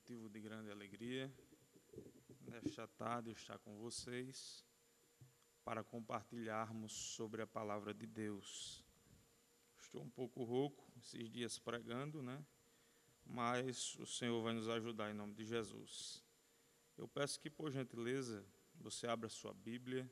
[0.00, 1.30] motivo de grande alegria
[2.48, 4.64] nesta tarde estar com vocês
[5.62, 8.82] para compartilharmos sobre a palavra de Deus.
[9.78, 12.42] Estou um pouco rouco esses dias pregando, né?
[13.26, 16.24] Mas o Senhor vai nos ajudar em nome de Jesus.
[16.96, 18.42] Eu peço que, por gentileza,
[18.76, 20.10] você abra sua Bíblia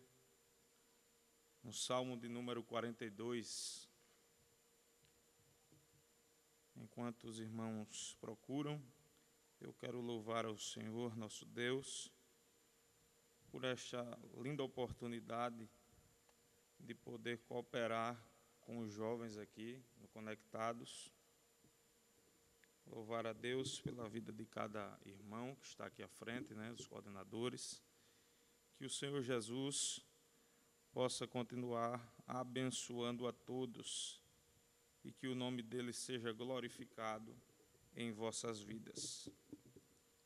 [1.62, 3.88] no Salmo de número 42.
[6.76, 8.80] Enquanto os irmãos procuram,
[9.60, 12.12] eu quero louvar ao Senhor, nosso Deus,
[13.50, 15.68] por esta linda oportunidade
[16.78, 18.16] de poder cooperar
[18.60, 21.12] com os jovens aqui no Conectados.
[22.86, 26.86] Louvar a Deus pela vida de cada irmão que está aqui à frente, né, os
[26.86, 27.82] coordenadores.
[28.76, 30.00] Que o Senhor Jesus
[30.92, 34.22] possa continuar abençoando a todos
[35.04, 37.36] e que o nome dele seja glorificado
[37.98, 39.28] em vossas vidas.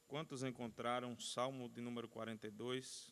[0.07, 3.11] Quantos encontraram Salmo de número 42?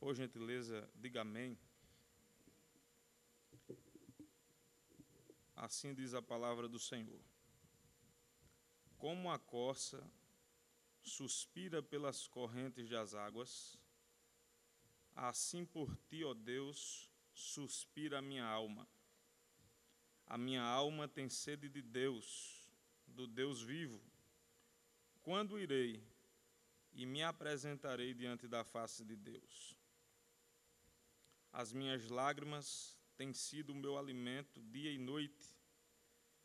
[0.00, 1.56] Por gentileza, diga amém.
[5.54, 7.20] Assim diz a palavra do Senhor.
[8.98, 10.04] Como a corça
[11.00, 13.78] suspira pelas correntes das águas,
[15.14, 18.88] assim por ti, ó Deus, suspira a minha alma.
[20.26, 22.63] A minha alma tem sede de Deus,
[23.14, 24.00] do Deus vivo.
[25.22, 26.02] Quando irei
[26.92, 29.76] e me apresentarei diante da face de Deus?
[31.52, 35.56] As minhas lágrimas têm sido o meu alimento dia e noite,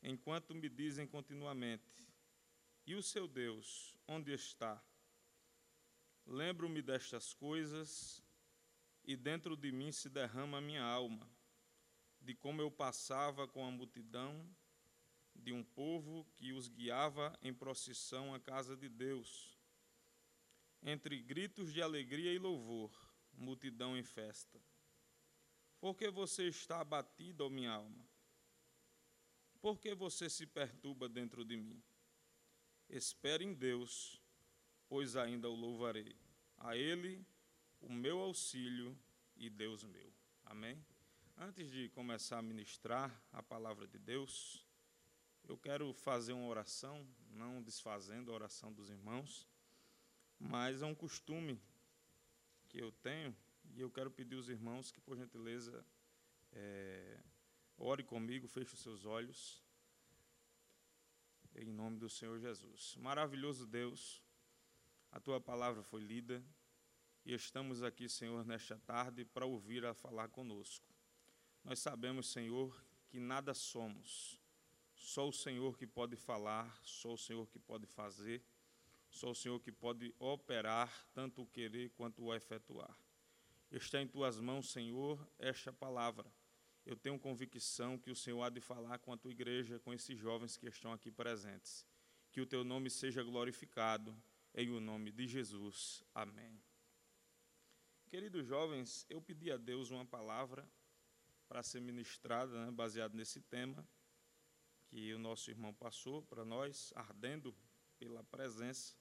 [0.01, 2.07] enquanto me dizem continuamente:
[2.85, 4.81] E o seu Deus, onde está?
[6.25, 8.23] Lembro-me destas coisas
[9.03, 11.27] e dentro de mim se derrama a minha alma
[12.21, 14.47] de como eu passava com a multidão
[15.39, 19.57] de um povo que os guiava em procissão à casa de Deus.
[20.83, 22.91] Entre gritos de alegria e louvor,
[23.33, 24.61] multidão em festa.
[25.79, 28.05] Por que você está abatido, ó minha alma?
[29.61, 31.81] Por que você se perturba dentro de mim?
[32.89, 34.21] Espere em Deus,
[34.87, 36.15] pois ainda o louvarei.
[36.57, 37.25] A Ele,
[37.79, 38.97] o meu auxílio
[39.35, 40.13] e Deus meu.
[40.43, 40.83] Amém?
[41.37, 44.65] Antes de começar a ministrar a palavra de Deus,
[45.49, 49.49] eu quero fazer uma oração, não desfazendo a oração dos irmãos,
[50.39, 51.59] mas é um costume
[52.67, 53.35] que eu tenho
[53.73, 55.83] e eu quero pedir aos irmãos que, por gentileza,
[56.51, 57.19] é,
[57.75, 59.63] ore comigo, feche os seus olhos,
[61.55, 62.95] em nome do Senhor Jesus.
[62.97, 64.23] Maravilhoso Deus,
[65.11, 66.45] a tua palavra foi lida
[67.25, 70.87] e estamos aqui, Senhor, nesta tarde para ouvir a falar conosco.
[71.63, 74.38] Nós sabemos, Senhor, que nada somos.
[74.99, 78.43] Só o Senhor que pode falar, só o Senhor que pode fazer,
[79.09, 82.95] só o Senhor que pode operar tanto o querer quanto o efetuar.
[83.71, 86.29] Está em tuas mãos, Senhor, esta palavra.
[86.85, 90.19] Eu tenho convicção que o Senhor há de falar com a tua igreja, com esses
[90.19, 91.85] jovens que estão aqui presentes.
[92.29, 94.15] Que o teu nome seja glorificado,
[94.53, 96.03] em o nome de Jesus.
[96.13, 96.61] Amém.
[98.09, 100.69] Queridos jovens, eu pedi a Deus uma palavra
[101.47, 103.87] para ser ministrada, né, baseado nesse tema
[104.89, 107.55] que o nosso irmão passou para nós, ardendo
[107.97, 108.95] pela presença.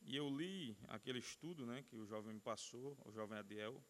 [0.00, 3.82] E eu li aquele estudo né, que o jovem me passou, o jovem Adiel,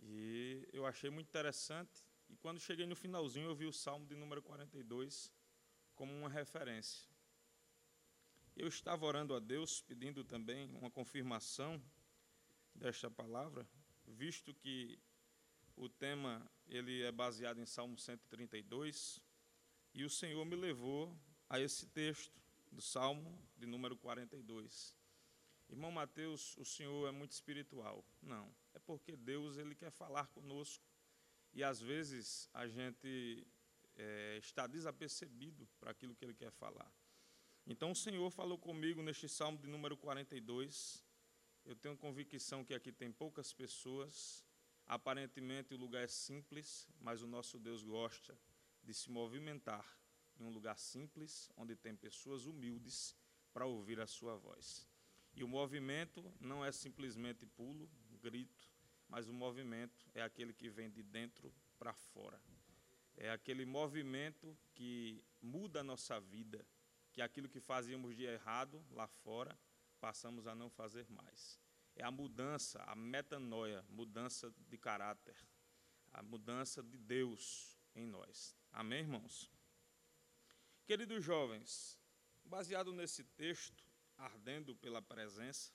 [0.00, 2.04] e eu achei muito interessante.
[2.28, 5.32] E quando cheguei no finalzinho, eu vi o Salmo de número 42
[5.94, 7.08] como uma referência.
[8.56, 11.82] Eu estava orando a Deus, pedindo também uma confirmação
[12.74, 13.68] desta palavra,
[14.06, 14.98] visto que
[15.76, 19.20] o tema ele é baseado em Salmo 132
[19.94, 21.16] e o Senhor me levou
[21.48, 22.38] a esse texto
[22.70, 24.94] do Salmo de número 42.
[25.68, 28.04] Irmão Mateus, o Senhor é muito espiritual.
[28.20, 30.84] Não, é porque Deus ele quer falar conosco
[31.52, 33.46] e às vezes a gente
[33.96, 36.92] é, está desapercebido para aquilo que ele quer falar.
[37.66, 41.02] Então o Senhor falou comigo neste Salmo de número 42.
[41.64, 44.44] Eu tenho convicção que aqui tem poucas pessoas
[44.86, 48.38] Aparentemente o lugar é simples, mas o nosso Deus gosta
[48.84, 49.86] de se movimentar
[50.38, 53.16] em um lugar simples, onde tem pessoas humildes
[53.52, 54.88] para ouvir a sua voz.
[55.34, 57.90] E o movimento não é simplesmente pulo,
[58.20, 58.70] grito,
[59.08, 62.40] mas o movimento é aquele que vem de dentro para fora.
[63.16, 66.66] É aquele movimento que muda a nossa vida,
[67.12, 69.58] que aquilo que fazíamos de errado lá fora,
[70.00, 71.58] passamos a não fazer mais
[71.96, 75.36] é a mudança, a metanoia, mudança de caráter,
[76.12, 78.56] a mudança de Deus em nós.
[78.76, 79.48] Amém, irmãos?
[80.84, 81.96] Queridos jovens,
[82.44, 83.82] Baseado nesse texto,
[84.18, 85.72] ardendo pela presença,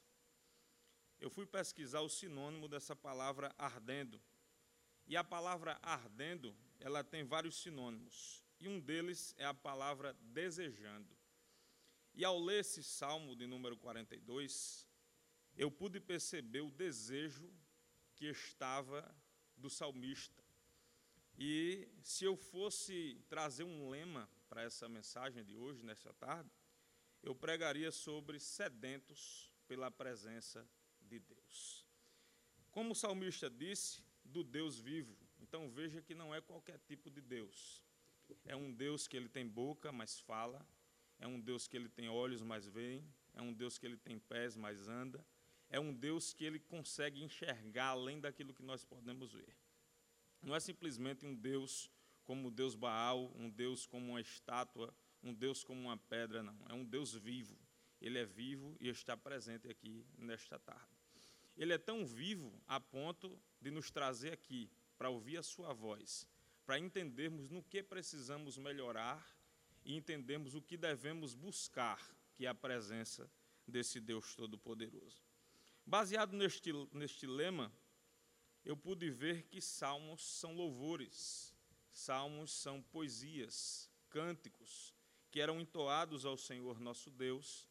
[1.19, 4.21] eu fui pesquisar o sinônimo dessa palavra ardendo.
[5.07, 11.17] E a palavra ardendo, ela tem vários sinônimos, e um deles é a palavra desejando.
[12.13, 14.87] E ao ler esse salmo de número 42,
[15.55, 17.51] eu pude perceber o desejo
[18.15, 19.09] que estava
[19.57, 20.38] do salmista.
[21.41, 26.51] E se eu fosse trazer um lema para essa mensagem de hoje, nesta tarde,
[27.23, 30.69] eu pregaria sobre sedentos pela presença
[30.99, 31.87] de Deus.
[32.71, 35.17] Como o salmista disse, do Deus vivo.
[35.39, 37.81] Então veja que não é qualquer tipo de Deus.
[38.43, 40.67] É um Deus que ele tem boca, mas fala.
[41.17, 43.01] É um Deus que ele tem olhos, mas vê.
[43.33, 45.25] É um Deus que ele tem pés, mas anda.
[45.69, 49.55] É um Deus que ele consegue enxergar além daquilo que nós podemos ver.
[50.41, 51.89] Não é simplesmente um Deus
[52.23, 54.93] como o Deus Baal, um Deus como uma estátua,
[55.23, 56.57] um Deus como uma pedra, não.
[56.69, 57.57] É um Deus vivo.
[58.01, 60.97] Ele é vivo e está presente aqui nesta tarde.
[61.57, 66.25] Ele é tão vivo a ponto de nos trazer aqui para ouvir a sua voz,
[66.65, 69.25] para entendermos no que precisamos melhorar
[69.83, 71.99] e entendermos o que devemos buscar,
[72.35, 73.29] que é a presença
[73.67, 75.21] desse Deus Todo-Poderoso.
[75.85, 77.71] Baseado neste, neste lema,
[78.69, 81.55] eu pude ver que salmos são louvores,
[81.89, 84.93] salmos são poesias, cânticos,
[85.31, 87.67] que eram entoados ao Senhor nosso Deus,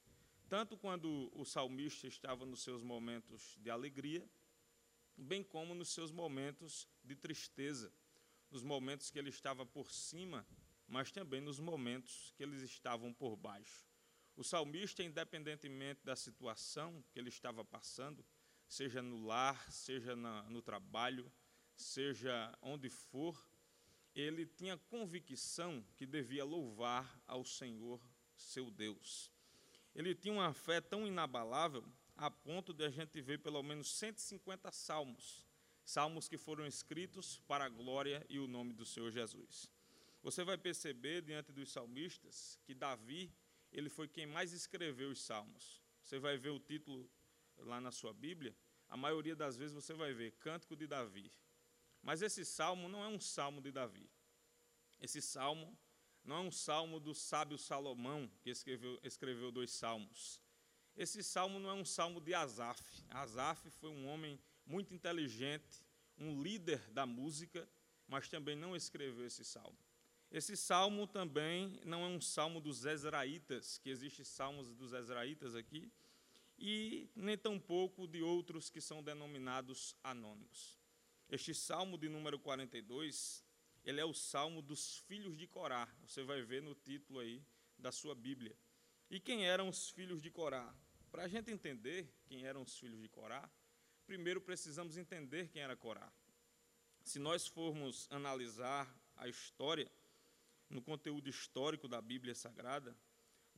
[0.49, 4.29] tanto quando o salmista estava nos seus momentos de alegria,
[5.17, 7.94] bem como nos seus momentos de tristeza,
[8.51, 10.44] nos momentos que ele estava por cima,
[10.85, 13.87] mas também nos momentos que eles estavam por baixo.
[14.35, 18.27] O salmista, independentemente da situação que ele estava passando,
[18.69, 21.32] seja no lar, seja na, no trabalho,
[21.75, 23.37] seja onde for,
[24.15, 28.00] ele tinha convicção que devia louvar ao Senhor,
[28.37, 29.32] seu Deus.
[29.94, 31.85] Ele tinha uma fé tão inabalável
[32.17, 35.47] a ponto de a gente ver pelo menos 150 salmos,
[35.85, 39.70] salmos que foram escritos para a glória e o nome do Senhor Jesus.
[40.23, 43.32] Você vai perceber diante dos salmistas que Davi,
[43.73, 45.81] ele foi quem mais escreveu os salmos.
[46.03, 47.09] Você vai ver o título
[47.58, 48.56] lá na sua Bíblia,
[48.88, 51.32] a maioria das vezes você vai ver Cântico de Davi.
[52.02, 54.10] Mas esse salmo não é um salmo de Davi.
[55.00, 55.76] Esse salmo
[56.25, 60.40] não é um salmo do sábio Salomão, que escreveu, escreveu dois salmos.
[60.96, 62.82] Esse salmo não é um salmo de Asaf.
[63.10, 65.87] Asaf foi um homem muito inteligente,
[66.19, 67.69] um líder da música,
[68.06, 69.78] mas também não escreveu esse salmo.
[70.31, 75.90] Esse salmo também não é um salmo dos Ezraítas, que existe salmos dos Ezraítas aqui,
[76.58, 80.76] e nem tampouco de outros que são denominados anônimos.
[81.31, 83.44] Este salmo de número 42,
[83.84, 85.88] ele é o salmo dos filhos de Corá.
[86.02, 87.43] Você vai ver no título aí
[87.78, 88.56] da sua Bíblia.
[89.10, 90.75] E quem eram os filhos de Corá?
[91.10, 93.49] Para a gente entender quem eram os filhos de Corá,
[94.06, 96.12] primeiro precisamos entender quem era Corá.
[97.02, 99.90] Se nós formos analisar a história,
[100.69, 102.94] no conteúdo histórico da Bíblia Sagrada,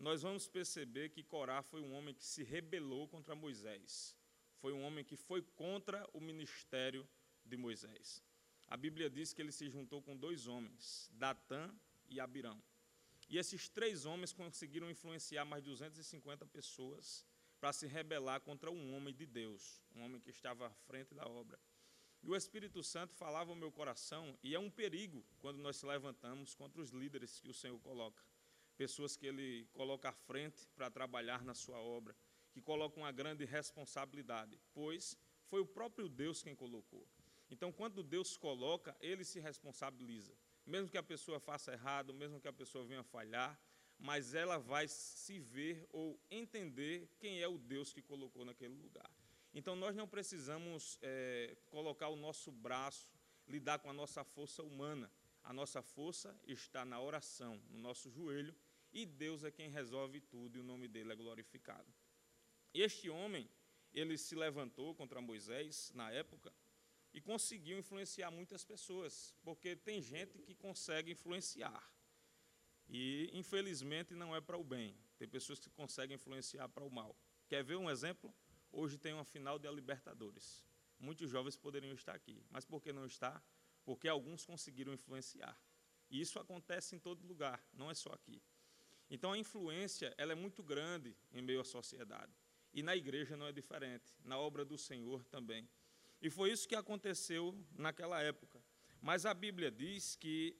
[0.00, 4.16] nós vamos perceber que Corá foi um homem que se rebelou contra Moisés.
[4.56, 7.06] Foi um homem que foi contra o ministério
[7.44, 8.22] de Moisés.
[8.66, 11.70] A Bíblia diz que ele se juntou com dois homens, Datã
[12.08, 12.62] e Abirão.
[13.28, 17.26] E esses três homens conseguiram influenciar mais de 250 pessoas
[17.60, 21.26] para se rebelar contra um homem de Deus, um homem que estava à frente da
[21.28, 21.60] obra.
[22.22, 25.84] E o Espírito Santo falava ao meu coração, e é um perigo quando nós se
[25.84, 28.29] levantamos contra os líderes que o Senhor coloca
[28.80, 32.16] pessoas que ele coloca à frente para trabalhar na sua obra,
[32.50, 35.18] que colocam uma grande responsabilidade, pois
[35.50, 37.06] foi o próprio Deus quem colocou.
[37.50, 40.34] Então, quando Deus coloca, ele se responsabiliza.
[40.64, 43.60] Mesmo que a pessoa faça errado, mesmo que a pessoa venha falhar,
[43.98, 49.10] mas ela vai se ver ou entender quem é o Deus que colocou naquele lugar.
[49.52, 53.10] Então, nós não precisamos é, colocar o nosso braço,
[53.46, 55.12] lidar com a nossa força humana.
[55.42, 58.54] A nossa força está na oração, no nosso joelho,
[58.92, 61.92] e Deus é quem resolve tudo e o nome dele é glorificado.
[62.72, 63.48] Este homem,
[63.92, 66.52] ele se levantou contra Moisés na época
[67.12, 71.82] e conseguiu influenciar muitas pessoas, porque tem gente que consegue influenciar.
[72.88, 74.96] E infelizmente não é para o bem.
[75.16, 77.16] Tem pessoas que conseguem influenciar para o mal.
[77.48, 78.34] Quer ver um exemplo?
[78.72, 80.64] Hoje tem uma final da Libertadores.
[80.98, 83.42] Muitos jovens poderiam estar aqui, mas por que não está?
[83.84, 85.58] Porque alguns conseguiram influenciar.
[86.10, 88.42] E isso acontece em todo lugar, não é só aqui.
[89.10, 92.32] Então a influência ela é muito grande em meio à sociedade.
[92.72, 95.68] E na igreja não é diferente, na obra do Senhor também.
[96.22, 98.62] E foi isso que aconteceu naquela época.
[99.02, 100.56] Mas a Bíblia diz que,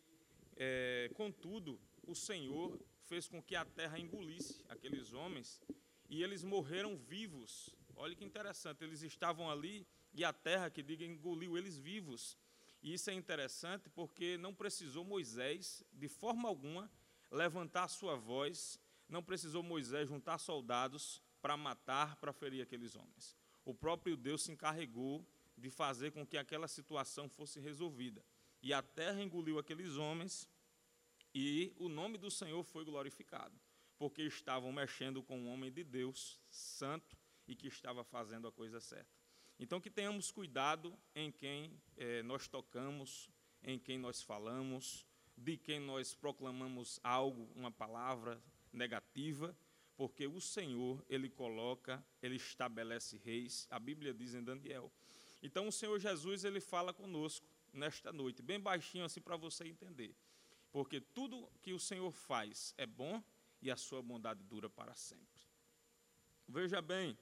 [0.56, 5.60] é, contudo, o Senhor fez com que a terra engolisse aqueles homens
[6.08, 7.70] e eles morreram vivos.
[7.94, 12.36] Olha que interessante, eles estavam ali e a terra, que diga, engoliu eles vivos.
[12.82, 16.90] E isso é interessante porque não precisou Moisés, de forma alguma,
[17.30, 23.36] levantar sua voz, não precisou Moisés juntar soldados para matar, para ferir aqueles homens.
[23.64, 28.24] O próprio Deus se encarregou de fazer com que aquela situação fosse resolvida.
[28.62, 30.48] E a terra engoliu aqueles homens
[31.34, 33.58] e o nome do Senhor foi glorificado,
[33.96, 38.80] porque estavam mexendo com um homem de Deus, santo, e que estava fazendo a coisa
[38.80, 39.10] certa.
[39.58, 43.28] Então, que tenhamos cuidado em quem eh, nós tocamos,
[43.62, 45.06] em quem nós falamos,
[45.40, 48.40] de quem nós proclamamos algo, uma palavra
[48.72, 49.56] negativa,
[49.96, 54.92] porque o Senhor, Ele coloca, Ele estabelece reis, a Bíblia diz em Daniel.
[55.42, 60.14] Então, o Senhor Jesus, Ele fala conosco nesta noite, bem baixinho assim para você entender
[60.72, 63.22] porque tudo que o Senhor faz é bom
[63.60, 65.44] e a sua bondade dura para sempre.
[66.48, 67.18] Veja bem,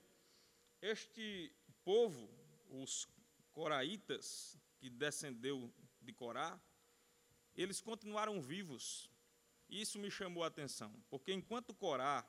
[0.81, 1.53] este
[1.85, 2.29] povo,
[2.71, 3.09] os
[3.53, 6.61] coraitas, que descendeu de Corá,
[7.59, 9.11] eles continuaram vivos.
[9.69, 12.25] Isso me chamou a atenção, porque enquanto Corá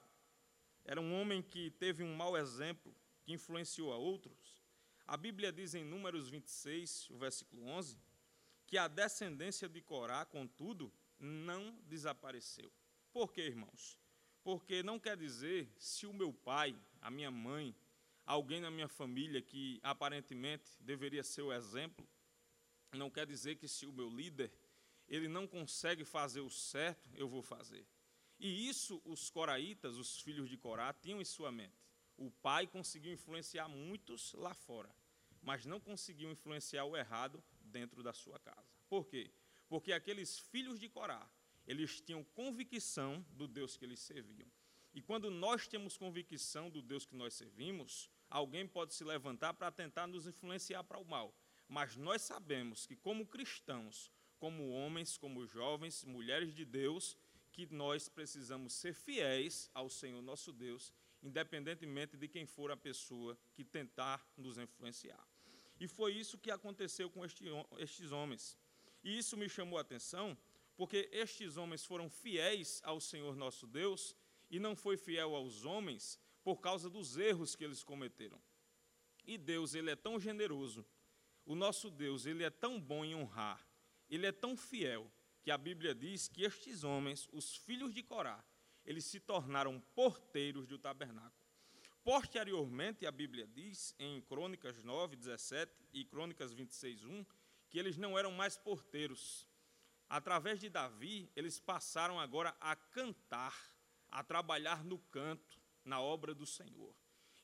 [0.84, 4.60] era um homem que teve um mau exemplo, que influenciou a outros,
[5.06, 7.98] a Bíblia diz em Números 26, o versículo 11,
[8.66, 12.72] que a descendência de Corá, contudo, não desapareceu.
[13.14, 14.00] Por quê, irmãos?
[14.44, 17.76] Porque não quer dizer se o meu pai, a minha mãe,
[18.26, 22.08] alguém na minha família que aparentemente deveria ser o exemplo,
[22.94, 24.52] não quer dizer que se o meu líder
[25.10, 27.86] ele não consegue fazer o certo, eu vou fazer.
[28.40, 31.76] E isso os coraitas, os filhos de Corá, tinham em sua mente.
[32.16, 34.96] O pai conseguiu influenciar muitos lá fora,
[35.42, 38.70] mas não conseguiu influenciar o errado dentro da sua casa.
[38.88, 39.32] Por quê?
[39.70, 41.30] porque aqueles filhos de Corá,
[41.66, 44.52] eles tinham convicção do Deus que eles serviam.
[44.92, 49.72] E quando nós temos convicção do Deus que nós servimos, alguém pode se levantar para
[49.72, 51.38] tentar nos influenciar para o mal.
[51.68, 57.18] Mas nós sabemos que, como cristãos, como homens, como jovens, mulheres de Deus,
[57.52, 63.38] que nós precisamos ser fiéis ao Senhor nosso Deus, independentemente de quem for a pessoa
[63.54, 65.28] que tentar nos influenciar.
[65.80, 68.58] E foi isso que aconteceu com estes homens.
[69.04, 70.38] E isso me chamou a atenção,
[70.76, 74.16] porque estes homens foram fiéis ao Senhor nosso Deus
[74.50, 78.42] e não foi fiel aos homens por causa dos erros que eles cometeram.
[79.26, 80.86] E Deus, ele é tão generoso.
[81.46, 83.69] O nosso Deus, ele é tão bom em honrar.
[84.10, 85.12] Ele é tão fiel
[85.42, 88.44] que a Bíblia diz que estes homens, os filhos de Corá,
[88.86, 91.34] eles se tornaram porteiros do tabernáculo.
[92.04, 97.26] Posteriormente, a Bíblia diz em Crônicas 9, 17 e Crônicas 26, 1,
[97.70, 99.48] que eles não eram mais porteiros.
[100.10, 103.56] Através de Davi, eles passaram agora a cantar,
[104.10, 106.96] a trabalhar no canto, na obra do Senhor.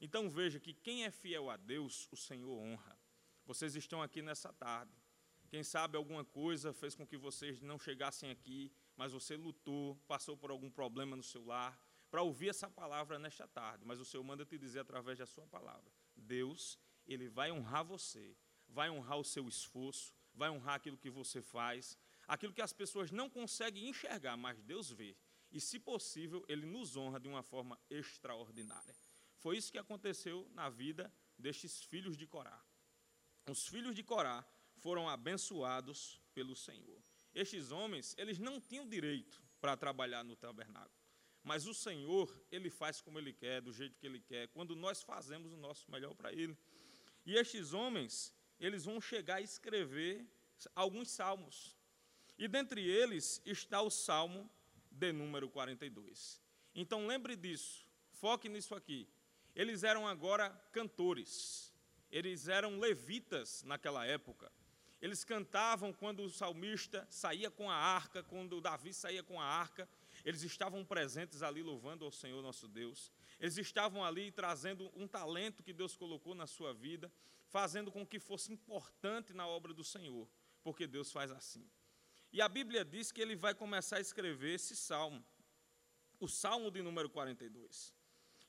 [0.01, 2.97] Então veja que quem é fiel a Deus, o Senhor honra.
[3.45, 5.04] Vocês estão aqui nessa tarde.
[5.55, 10.35] Quem sabe alguma coisa fez com que vocês não chegassem aqui, mas você lutou, passou
[10.35, 11.81] por algum problema no seu lar,
[12.11, 13.85] para ouvir essa palavra nesta tarde.
[13.85, 18.35] Mas o Senhor manda te dizer através da sua palavra: Deus, Ele vai honrar você
[18.67, 21.97] vai honrar o seu esforço, vai honrar aquilo que você faz,
[22.27, 25.15] aquilo que as pessoas não conseguem enxergar, mas Deus vê.
[25.49, 28.93] E, se possível, Ele nos honra de uma forma extraordinária.
[29.37, 32.61] Foi isso que aconteceu na vida destes filhos de Corá.
[33.49, 34.45] Os filhos de Corá
[34.85, 37.01] foram abençoados pelo Senhor.
[37.33, 40.95] Estes homens, eles não tinham direito para trabalhar no tabernáculo.
[41.43, 45.01] Mas o Senhor, Ele faz como Ele quer, do jeito que Ele quer, quando nós
[45.01, 46.55] fazemos o nosso melhor para Ele.
[47.25, 50.23] E estes homens, eles vão chegar a escrever
[50.75, 51.75] alguns salmos.
[52.37, 54.47] E dentre eles está o salmo
[54.91, 56.39] de número 42.
[56.75, 59.09] Então lembre disso, foque nisso aqui.
[59.55, 61.73] Eles eram agora cantores,
[62.11, 64.51] eles eram levitas naquela época.
[65.01, 69.87] Eles cantavam quando o salmista saía com a arca, quando Davi saía com a arca,
[70.23, 73.11] eles estavam presentes ali louvando ao Senhor nosso Deus.
[73.39, 77.11] Eles estavam ali trazendo um talento que Deus colocou na sua vida,
[77.47, 80.27] fazendo com que fosse importante na obra do Senhor,
[80.63, 81.69] porque Deus faz assim.
[82.31, 85.23] E a Bíblia diz que ele vai começar a escrever esse salmo,
[86.19, 87.93] o salmo de número 42.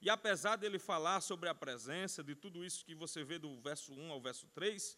[0.01, 3.93] E apesar dele falar sobre a presença de tudo isso que você vê do verso
[3.93, 4.97] 1 ao verso 3,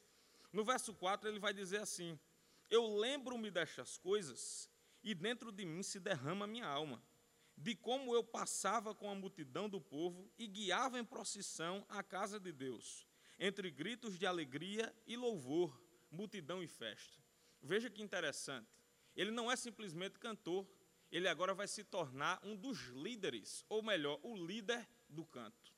[0.52, 2.18] no verso 4 ele vai dizer assim:
[2.70, 4.70] Eu lembro-me destas coisas
[5.02, 7.02] e dentro de mim se derrama minha alma,
[7.56, 12.38] de como eu passava com a multidão do povo e guiava em procissão a casa
[12.38, 13.06] de Deus,
[13.38, 17.18] entre gritos de alegria e louvor, multidão e festa.
[17.62, 18.68] Veja que interessante.
[19.16, 20.66] Ele não é simplesmente cantor,
[21.10, 25.74] ele agora vai se tornar um dos líderes, ou melhor, o líder do canto.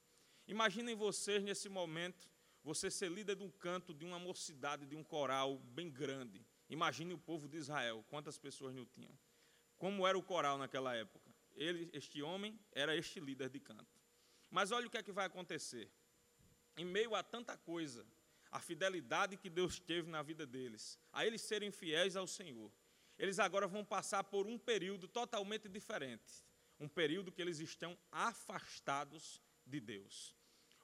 [0.47, 2.29] Imaginem vocês nesse momento,
[2.63, 6.45] você ser líder de um canto, de uma mocidade, de um coral bem grande.
[6.69, 9.19] Imagine o povo de Israel, quantas pessoas não tinham.
[9.77, 11.35] Como era o coral naquela época?
[11.55, 13.99] Ele, este homem, era este líder de canto.
[14.51, 15.91] Mas olha o que é que vai acontecer.
[16.77, 18.07] Em meio a tanta coisa,
[18.51, 22.71] a fidelidade que Deus teve na vida deles, a eles serem fiéis ao Senhor,
[23.19, 26.45] eles agora vão passar por um período totalmente diferente.
[26.79, 30.35] Um período que eles estão afastados de Deus.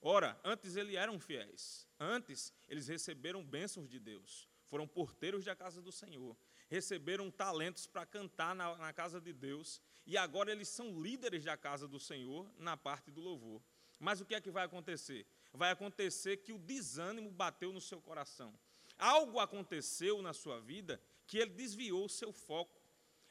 [0.09, 1.85] Ora, antes eles eram fiéis.
[1.99, 4.49] Antes eles receberam bênçãos de Deus.
[4.67, 6.37] Foram porteiros da casa do Senhor.
[6.69, 9.83] Receberam talentos para cantar na, na casa de Deus.
[10.07, 13.61] E agora eles são líderes da casa do Senhor na parte do louvor.
[13.99, 15.27] Mas o que é que vai acontecer?
[15.53, 18.57] Vai acontecer que o desânimo bateu no seu coração.
[18.97, 22.81] Algo aconteceu na sua vida que ele desviou o seu foco.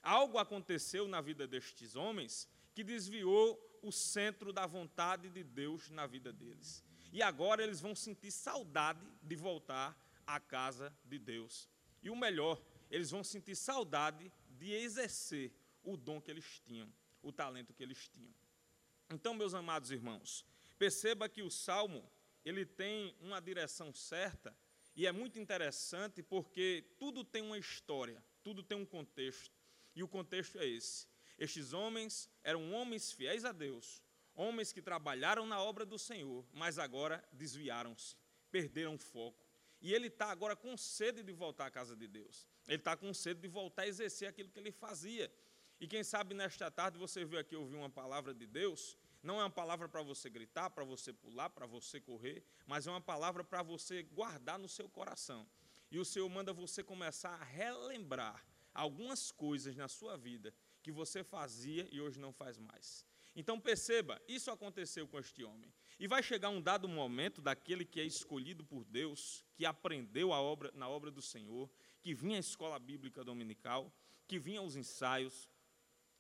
[0.04, 6.08] Algo aconteceu na vida destes homens que desviou o centro da vontade de Deus na
[6.08, 6.84] vida deles.
[7.12, 11.70] E agora eles vão sentir saudade de voltar à casa de Deus.
[12.02, 17.32] E o melhor, eles vão sentir saudade de exercer o dom que eles tinham, o
[17.32, 18.34] talento que eles tinham.
[19.10, 20.46] Então, meus amados irmãos,
[20.78, 22.10] perceba que o salmo,
[22.44, 24.56] ele tem uma direção certa
[24.96, 29.54] e é muito interessante porque tudo tem uma história, tudo tem um contexto.
[29.96, 31.08] E o contexto é esse.
[31.38, 34.02] Estes homens eram homens fiéis a Deus,
[34.34, 38.16] homens que trabalharam na obra do Senhor, mas agora desviaram-se,
[38.52, 39.46] perderam o foco.
[39.82, 42.48] E ele está agora com sede de voltar à casa de Deus.
[42.68, 45.32] Ele está com sede de voltar a exercer aquilo que ele fazia.
[45.80, 49.44] E quem sabe nesta tarde você veio aqui ouvir uma palavra de Deus não é
[49.44, 53.44] uma palavra para você gritar, para você pular, para você correr, mas é uma palavra
[53.44, 55.48] para você guardar no seu coração.
[55.90, 60.54] E o Senhor manda você começar a relembrar algumas coisas na sua vida
[60.86, 63.04] que você fazia e hoje não faz mais.
[63.36, 65.74] Então perceba, isso aconteceu com este homem.
[66.00, 70.40] E vai chegar um dado momento daquele que é escolhido por Deus, que aprendeu a
[70.40, 71.72] obra, na obra do Senhor,
[72.04, 73.92] que vinha à escola bíblica dominical,
[74.28, 75.50] que vinha aos ensaios,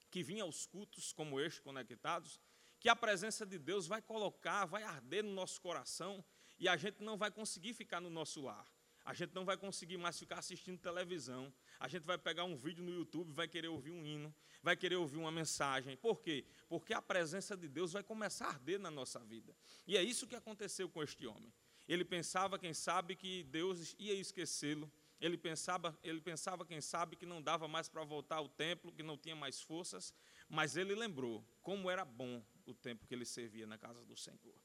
[0.10, 2.41] que vinha aos cultos como este conectados,
[2.80, 6.25] que a presença de Deus vai colocar, vai arder no nosso coração
[6.58, 8.65] e a gente não vai conseguir ficar no nosso lar.
[9.05, 11.53] A gente não vai conseguir mais ficar assistindo televisão.
[11.79, 14.95] A gente vai pegar um vídeo no YouTube, vai querer ouvir um hino, vai querer
[14.95, 15.95] ouvir uma mensagem.
[15.95, 16.43] Por quê?
[16.67, 19.55] Porque a presença de Deus vai começar a arder na nossa vida.
[19.85, 21.53] E é isso que aconteceu com este homem.
[21.87, 24.91] Ele pensava, quem sabe, que Deus ia esquecê-lo.
[25.21, 29.03] Ele pensava, ele pensava, quem sabe, que não dava mais para voltar ao templo, que
[29.03, 30.11] não tinha mais forças.
[30.49, 34.55] Mas ele lembrou como era bom o tempo que ele servia na casa do Senhor.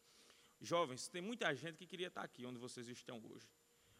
[0.63, 3.47] Jovens, tem muita gente que queria estar aqui onde vocês estão hoje.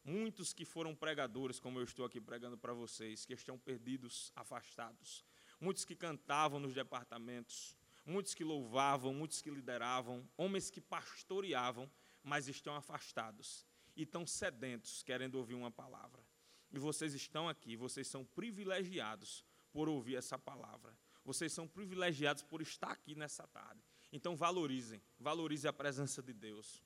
[0.05, 5.25] Muitos que foram pregadores, como eu estou aqui pregando para vocês, que estão perdidos, afastados.
[5.61, 11.91] Muitos que cantavam nos departamentos, muitos que louvavam, muitos que lideravam, homens que pastoreavam,
[12.23, 16.25] mas estão afastados e estão sedentos, querendo ouvir uma palavra.
[16.73, 20.97] E vocês estão aqui, vocês são privilegiados por ouvir essa palavra.
[21.25, 23.83] Vocês são privilegiados por estar aqui nessa tarde.
[24.13, 26.83] Então valorizem, valorize a presença de Deus.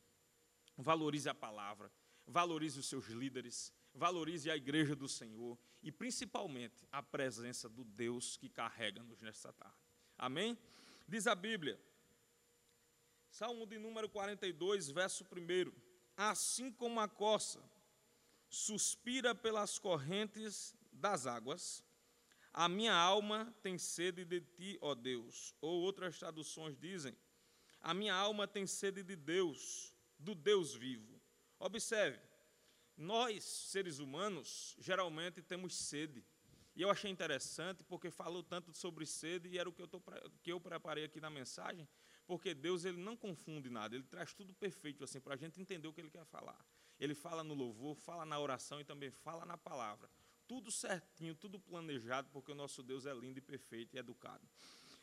[0.77, 1.91] Valorize a palavra,
[2.27, 8.37] valorize os seus líderes, valorize a igreja do Senhor e principalmente a presença do Deus
[8.37, 9.77] que carrega-nos nesta tarde.
[10.17, 10.59] Amém?
[11.07, 11.79] Diz a Bíblia,
[13.31, 15.73] Salmo de número 42, verso 1:
[16.17, 17.63] Assim como a coça
[18.49, 21.85] suspira pelas correntes das águas,
[22.53, 25.53] a minha alma tem sede de ti, ó Deus.
[25.61, 27.17] Ou outras traduções dizem:
[27.81, 31.21] A minha alma tem sede de Deus, do Deus vivo.
[31.59, 32.19] Observe,
[32.97, 36.25] nós, seres humanos, geralmente temos sede.
[36.77, 40.03] E eu achei interessante porque falou tanto sobre sede e era o que eu, tô,
[40.43, 41.89] que eu preparei aqui na mensagem,
[42.27, 45.87] porque Deus ele não confunde nada, ele traz tudo perfeito assim para a gente entender
[45.87, 46.59] o que ele quer falar.
[46.99, 50.11] Ele fala no louvor, fala na oração e também fala na palavra
[50.47, 54.47] tudo certinho, tudo planejado, porque o nosso Deus é lindo e perfeito e educado.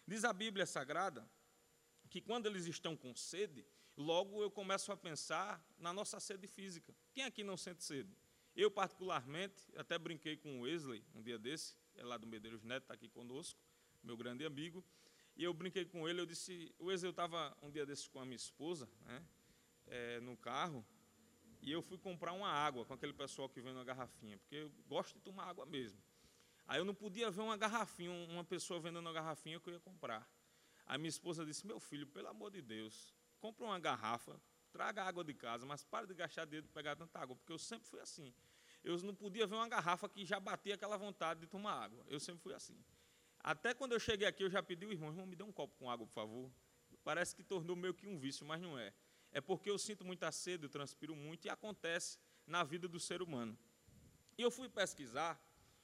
[0.07, 1.27] Diz a Bíblia Sagrada
[2.09, 3.65] que quando eles estão com sede,
[3.97, 6.95] logo eu começo a pensar na nossa sede física.
[7.13, 8.15] Quem aqui não sente sede?
[8.56, 12.84] Eu, particularmente, até brinquei com o Wesley um dia desse, é lá do Medeiros Neto,
[12.84, 13.60] está aqui conosco,
[14.04, 14.84] meu grande amigo,
[15.38, 18.19] e eu brinquei com ele, eu disse, o Wesley, eu estava um dia desses com
[18.19, 19.23] a minha esposa, né,
[19.88, 20.86] é, no carro,
[21.62, 24.71] e eu fui comprar uma água com aquele pessoal que vem na garrafinha, porque eu
[24.88, 26.01] gosto de tomar água mesmo.
[26.67, 29.80] Aí eu não podia ver uma garrafinha, uma pessoa vendendo uma garrafinha que eu ia
[29.80, 30.27] comprar.
[30.86, 34.39] Aí minha esposa disse: Meu filho, pelo amor de Deus, compra uma garrafa,
[34.71, 37.58] traga água de casa, mas para de gastar dinheiro de pegar tanta água, porque eu
[37.58, 38.34] sempre fui assim.
[38.84, 42.04] Eu não podia ver uma garrafa que já batia aquela vontade de tomar água.
[42.08, 42.77] Eu sempre fui assim.
[43.39, 45.75] Até quando eu cheguei aqui, eu já pedi o irmão, irmão, me dê um copo
[45.77, 46.51] com água, por favor.
[47.04, 48.93] Parece que tornou meio que um vício, mas não é.
[49.32, 53.21] É porque eu sinto muita sede, eu transpiro muito, e acontece na vida do ser
[53.21, 53.58] humano.
[54.38, 55.39] E eu fui pesquisar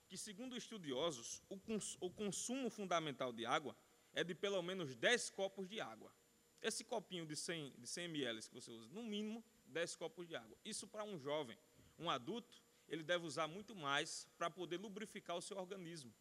[0.07, 3.75] que, segundo estudiosos, o, cons o consumo fundamental de água
[4.13, 6.11] é de pelo menos 10 copos de água.
[6.61, 10.35] Esse copinho de 100, de 100 ml que você usa, no mínimo 10 copos de
[10.35, 10.57] água.
[10.65, 11.57] Isso para um jovem.
[11.99, 16.13] Um adulto, ele deve usar muito mais para poder lubrificar o seu organismo.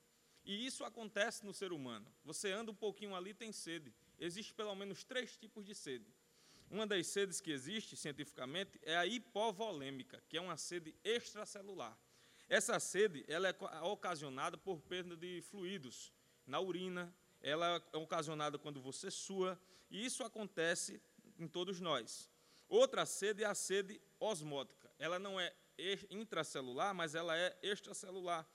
[0.44, 2.07] E isso acontece no ser humano.
[2.25, 3.92] Você anda um pouquinho ali tem sede.
[4.18, 6.07] Existe pelo menos três tipos de sede.
[6.70, 11.96] Uma das sedes que existe cientificamente é a hipovolêmica, que é uma sede extracelular.
[12.49, 16.12] Essa sede ela é ocasionada por perda de fluidos
[16.46, 21.01] na urina, ela é ocasionada quando você sua, e isso acontece
[21.38, 22.31] em todos nós.
[22.68, 24.90] Outra sede é a sede osmótica.
[24.99, 25.55] Ela não é
[26.11, 28.46] intracelular, mas ela é extracelular.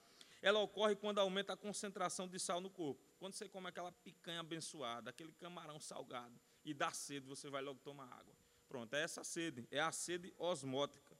[0.42, 3.00] Ela ocorre quando aumenta a concentração de sal no corpo.
[3.18, 7.78] Quando você come aquela picanha abençoada, aquele camarão salgado, e dá sede, você vai logo
[7.78, 8.36] tomar água.
[8.68, 11.16] Pronto, é essa sede, é a sede osmótica.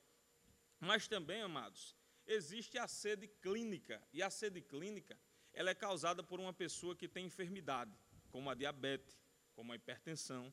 [0.80, 1.94] Mas também, amados,
[2.26, 4.02] existe a sede clínica.
[4.12, 5.16] E a sede clínica,
[5.52, 7.96] ela é causada por uma pessoa que tem enfermidade,
[8.30, 9.21] como a diabetes,
[9.52, 10.52] como a hipertensão.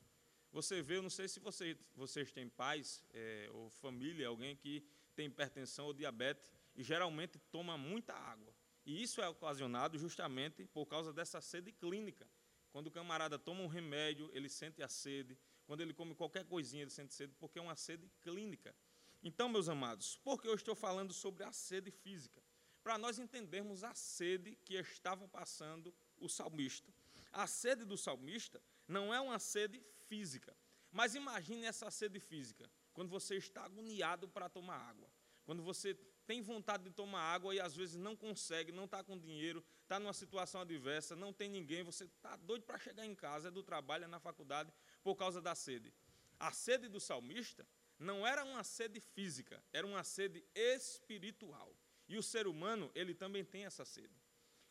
[0.52, 4.84] Você vê, eu não sei se vocês, vocês têm pais é, ou família, alguém que
[5.14, 8.54] tem hipertensão ou diabetes, e geralmente toma muita água.
[8.84, 12.26] E isso é ocasionado justamente por causa dessa sede clínica.
[12.72, 15.36] Quando o camarada toma um remédio, ele sente a sede.
[15.66, 18.74] Quando ele come qualquer coisinha, ele sente sede, porque é uma sede clínica.
[19.22, 22.42] Então, meus amados, por que eu estou falando sobre a sede física?
[22.82, 26.92] Para nós entendermos a sede que estava passando o salmista.
[27.30, 30.56] A sede do salmista não é uma sede física,
[30.90, 35.08] mas imagine essa sede física, quando você está agoniado para tomar água,
[35.44, 35.94] quando você
[36.26, 39.98] tem vontade de tomar água e às vezes não consegue, não está com dinheiro, está
[39.98, 43.62] numa situação adversa, não tem ninguém, você está doido para chegar em casa, é do
[43.62, 44.72] trabalho, é na faculdade,
[45.02, 45.92] por causa da sede.
[46.38, 47.66] A sede do salmista
[47.98, 51.76] não era uma sede física, era uma sede espiritual.
[52.08, 54.19] E o ser humano, ele também tem essa sede.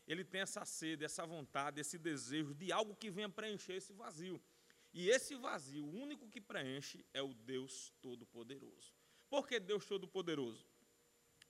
[0.10, 4.42] Ele tem essa sede, essa vontade, esse desejo de algo que venha preencher esse vazio.
[4.92, 8.92] E esse vazio, o único que preenche é o Deus Todo-Poderoso.
[9.30, 10.66] Por que Deus Todo-Poderoso?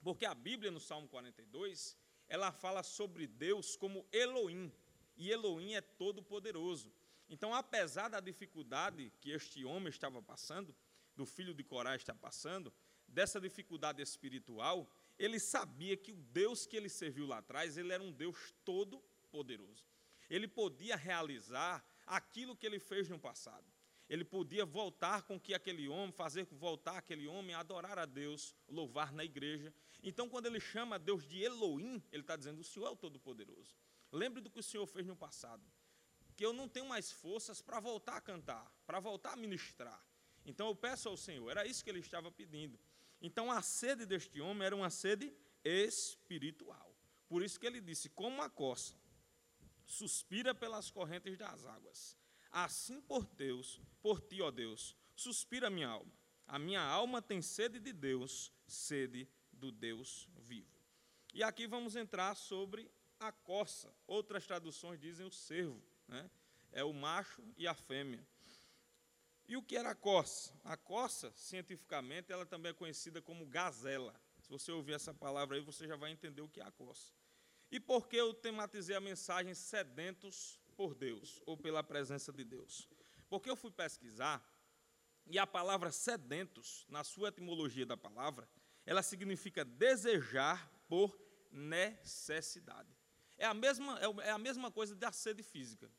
[0.03, 4.69] Porque a Bíblia, no Salmo 42, ela fala sobre Deus como Elohim.
[5.15, 6.93] E Elohim é todo-poderoso.
[7.29, 10.75] Então, apesar da dificuldade que este homem estava passando,
[11.15, 12.73] do filho de Corá está passando,
[13.07, 18.01] dessa dificuldade espiritual, ele sabia que o Deus que ele serviu lá atrás, ele era
[18.01, 19.85] um Deus todo poderoso.
[20.29, 23.65] Ele podia realizar aquilo que ele fez no passado.
[24.09, 28.55] Ele podia voltar com que aquele homem, fazer voltar aquele homem a adorar a Deus,
[28.67, 29.71] louvar na igreja.
[30.01, 33.75] Então, quando ele chama Deus de Elohim, ele está dizendo: o Senhor é o Todo-Poderoso.
[34.11, 35.63] Lembre do que o Senhor fez no passado.
[36.35, 40.03] Que eu não tenho mais forças para voltar a cantar, para voltar a ministrar.
[40.45, 42.79] Então eu peço ao Senhor, era isso que ele estava pedindo.
[43.21, 46.95] Então a sede deste homem era uma sede espiritual.
[47.27, 48.95] Por isso que ele disse: Como a coça
[49.85, 52.17] suspira pelas correntes das águas,
[52.51, 56.11] assim por Deus, por ti, ó Deus, suspira minha alma.
[56.47, 60.79] A minha alma tem sede de Deus, sede do Deus vivo.
[61.33, 63.93] E aqui vamos entrar sobre a coça.
[64.07, 66.29] Outras traduções dizem o servo, né?
[66.71, 68.25] É o macho e a fêmea.
[69.49, 70.53] E o que era a coça?
[70.63, 74.13] A coça, cientificamente, ela também é conhecida como gazela.
[74.39, 77.11] Se você ouvir essa palavra aí, você já vai entender o que é a coça.
[77.71, 82.87] E por que eu tematizei a mensagem sedentos por Deus, ou pela presença de Deus?
[83.27, 84.39] Porque eu fui pesquisar,
[85.25, 88.47] e a palavra sedentos, na sua etimologia da palavra,
[88.85, 91.19] ela significa desejar por
[91.51, 92.95] necessidade.
[93.35, 95.91] É a mesma, é a mesma coisa da sede física.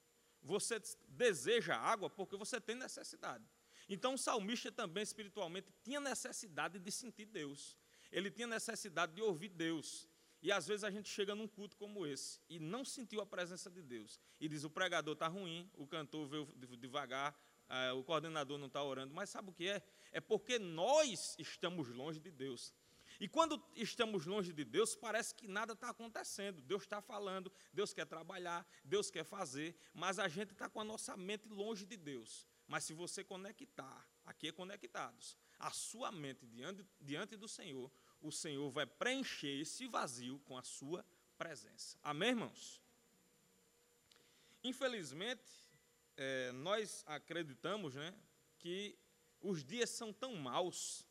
[0.42, 3.44] Você deseja água porque você tem necessidade.
[3.88, 7.76] Então o salmista também espiritualmente tinha necessidade de sentir Deus.
[8.10, 10.08] Ele tinha necessidade de ouvir Deus.
[10.42, 13.70] E às vezes a gente chega num culto como esse e não sentiu a presença
[13.70, 14.18] de Deus.
[14.40, 16.46] E diz: o pregador está ruim, o cantor veio
[16.78, 17.36] devagar,
[17.68, 19.12] eh, o coordenador não está orando.
[19.12, 19.82] Mas sabe o que é?
[20.12, 22.72] É porque nós estamos longe de Deus.
[23.20, 26.62] E quando estamos longe de Deus, parece que nada está acontecendo.
[26.62, 30.84] Deus está falando, Deus quer trabalhar, Deus quer fazer, mas a gente está com a
[30.84, 32.48] nossa mente longe de Deus.
[32.66, 38.32] Mas se você conectar, aqui é conectados, a sua mente diante, diante do Senhor, o
[38.32, 41.04] Senhor vai preencher esse vazio com a sua
[41.36, 41.98] presença.
[42.02, 42.80] Amém, irmãos?
[44.64, 45.42] Infelizmente,
[46.16, 48.14] é, nós acreditamos né,
[48.58, 48.98] que
[49.42, 51.04] os dias são tão maus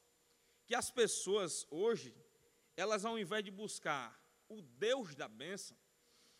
[0.69, 2.13] que as pessoas hoje,
[2.77, 4.15] elas ao invés de buscar
[4.47, 5.75] o Deus da bênção,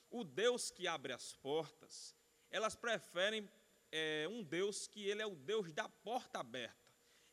[0.07, 2.15] o Deus que abre as portas,
[2.51, 3.49] elas preferem
[3.91, 6.77] é, um Deus que ele é o Deus da porta aberta.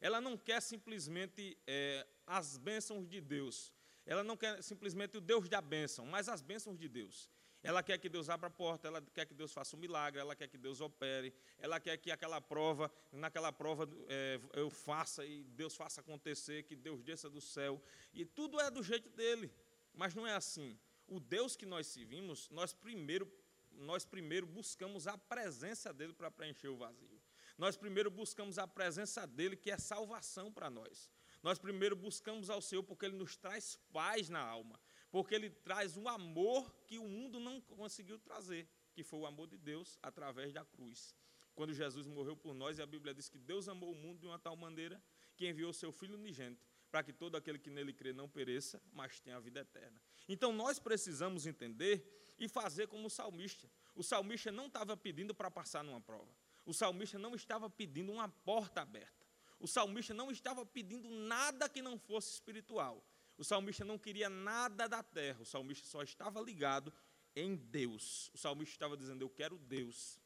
[0.00, 3.70] Ela não quer simplesmente é, as bênçãos de Deus.
[4.06, 7.28] Ela não quer simplesmente o Deus da bênção, mas as bênçãos de Deus.
[7.66, 10.36] Ela quer que Deus abra a porta, ela quer que Deus faça um milagre, ela
[10.36, 15.42] quer que Deus opere, ela quer que aquela prova, naquela prova é, eu faça e
[15.42, 17.82] Deus faça acontecer, que Deus desça do céu.
[18.14, 19.52] E tudo é do jeito dele,
[19.92, 20.78] mas não é assim.
[21.08, 23.28] O Deus que nós servimos, nós primeiro,
[23.72, 27.20] nós primeiro buscamos a presença dele para preencher o vazio.
[27.58, 31.10] Nós primeiro buscamos a presença dele, que é salvação para nós.
[31.42, 34.78] Nós primeiro buscamos ao Senhor porque ele nos traz paz na alma
[35.10, 39.46] porque ele traz um amor que o mundo não conseguiu trazer, que foi o amor
[39.46, 41.14] de Deus através da cruz.
[41.54, 44.26] Quando Jesus morreu por nós, e a Bíblia diz que Deus amou o mundo de
[44.26, 45.02] uma tal maneira
[45.36, 49.20] que enviou seu Filho unigênito, para que todo aquele que nele crê não pereça, mas
[49.20, 50.00] tenha a vida eterna.
[50.28, 53.70] Então nós precisamos entender e fazer como o salmista.
[53.94, 56.30] O salmista não estava pedindo para passar numa prova.
[56.64, 59.26] O salmista não estava pedindo uma porta aberta.
[59.58, 63.02] O salmista não estava pedindo nada que não fosse espiritual.
[63.38, 66.92] O salmista não queria nada da terra, o salmista só estava ligado
[67.34, 68.30] em Deus.
[68.32, 70.18] O salmista estava dizendo: Eu quero Deus,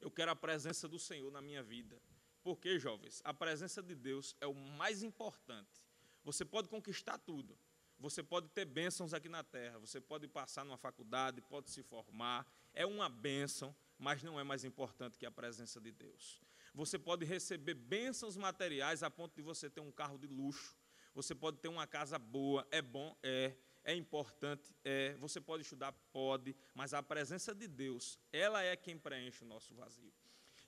[0.00, 2.00] eu quero a presença do Senhor na minha vida.
[2.42, 5.86] Porque, jovens, a presença de Deus é o mais importante.
[6.24, 7.56] Você pode conquistar tudo,
[7.98, 12.50] você pode ter bênçãos aqui na terra, você pode passar numa faculdade, pode se formar,
[12.72, 16.40] é uma bênção, mas não é mais importante que a presença de Deus.
[16.74, 20.76] Você pode receber bênçãos materiais a ponto de você ter um carro de luxo,
[21.14, 23.56] você pode ter uma casa boa, é bom, é.
[23.82, 25.14] É importante, é.
[25.14, 26.54] Você pode estudar, pode.
[26.74, 30.12] Mas a presença de Deus, ela é quem preenche o nosso vazio.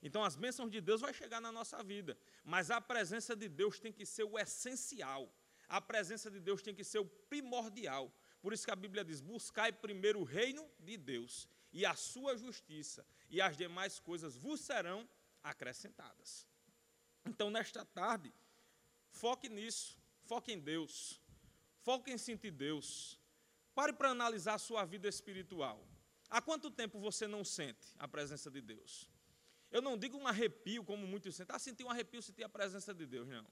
[0.01, 3.79] Então, as bênçãos de Deus vai chegar na nossa vida, mas a presença de Deus
[3.79, 5.33] tem que ser o essencial.
[5.69, 8.13] A presença de Deus tem que ser o primordial.
[8.41, 12.35] Por isso que a Bíblia diz: buscai primeiro o reino de Deus e a sua
[12.35, 15.07] justiça, e as demais coisas vos serão
[15.41, 16.45] acrescentadas.
[17.25, 18.33] Então, nesta tarde,
[19.09, 20.02] foque nisso.
[20.25, 21.21] Foque em Deus.
[21.81, 23.19] Foque em sentir Deus.
[23.75, 25.85] Pare para analisar a sua vida espiritual.
[26.29, 29.09] Há quanto tempo você não sente a presença de Deus?
[29.69, 31.55] Eu não digo um arrepio, como muitos sentem.
[31.55, 33.27] Ah, sentir um arrepio, sentir a presença de Deus.
[33.27, 33.45] Não.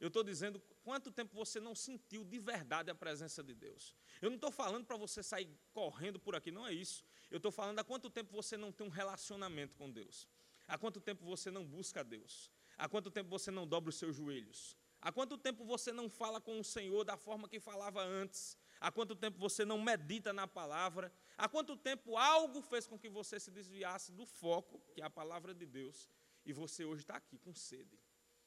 [0.00, 3.94] Eu estou dizendo quanto tempo você não sentiu de verdade a presença de Deus.
[4.20, 7.04] Eu não estou falando para você sair correndo por aqui, não é isso.
[7.30, 10.28] Eu estou falando há quanto tempo você não tem um relacionamento com Deus.
[10.66, 12.50] Há quanto tempo você não busca Deus.
[12.76, 14.76] Há quanto tempo você não dobra os seus joelhos.
[15.00, 18.56] Há quanto tempo você não fala com o Senhor da forma que falava antes?
[18.80, 21.12] Há quanto tempo você não medita na palavra?
[21.36, 25.10] Há quanto tempo algo fez com que você se desviasse do foco, que é a
[25.10, 26.08] palavra de Deus,
[26.44, 27.98] e você hoje está aqui com sede?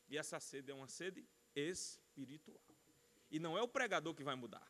[0.10, 2.62] E essa sede é uma sede espiritual.
[3.30, 4.70] E não é o pregador que vai mudar.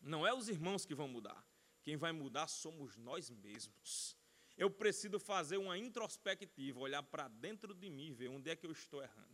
[0.00, 1.42] Não é os irmãos que vão mudar.
[1.82, 4.16] Quem vai mudar somos nós mesmos.
[4.56, 8.72] Eu preciso fazer uma introspectiva, olhar para dentro de mim, ver onde é que eu
[8.72, 9.31] estou errando.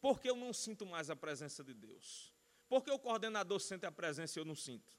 [0.00, 2.32] Por que eu não sinto mais a presença de Deus?
[2.68, 4.92] Por que o coordenador sente a presença e eu não sinto?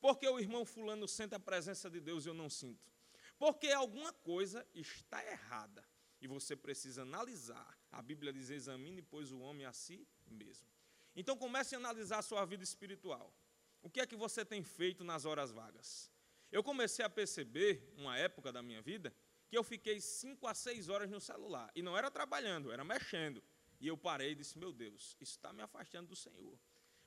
[0.00, 2.92] Por que o irmão fulano sente a presença de Deus e eu não sinto?
[3.38, 5.84] Porque alguma coisa está errada
[6.20, 7.78] e você precisa analisar.
[7.90, 10.68] A Bíblia diz: examine, pois, o homem a si mesmo.
[11.14, 13.34] Então comece a analisar a sua vida espiritual.
[13.82, 16.10] O que é que você tem feito nas horas vagas?
[16.52, 19.14] Eu comecei a perceber, uma época da minha vida,
[19.48, 21.70] que eu fiquei cinco a seis horas no celular.
[21.74, 23.42] E não era trabalhando, era mexendo.
[23.80, 26.58] E eu parei e disse: Meu Deus, isso está me afastando do Senhor.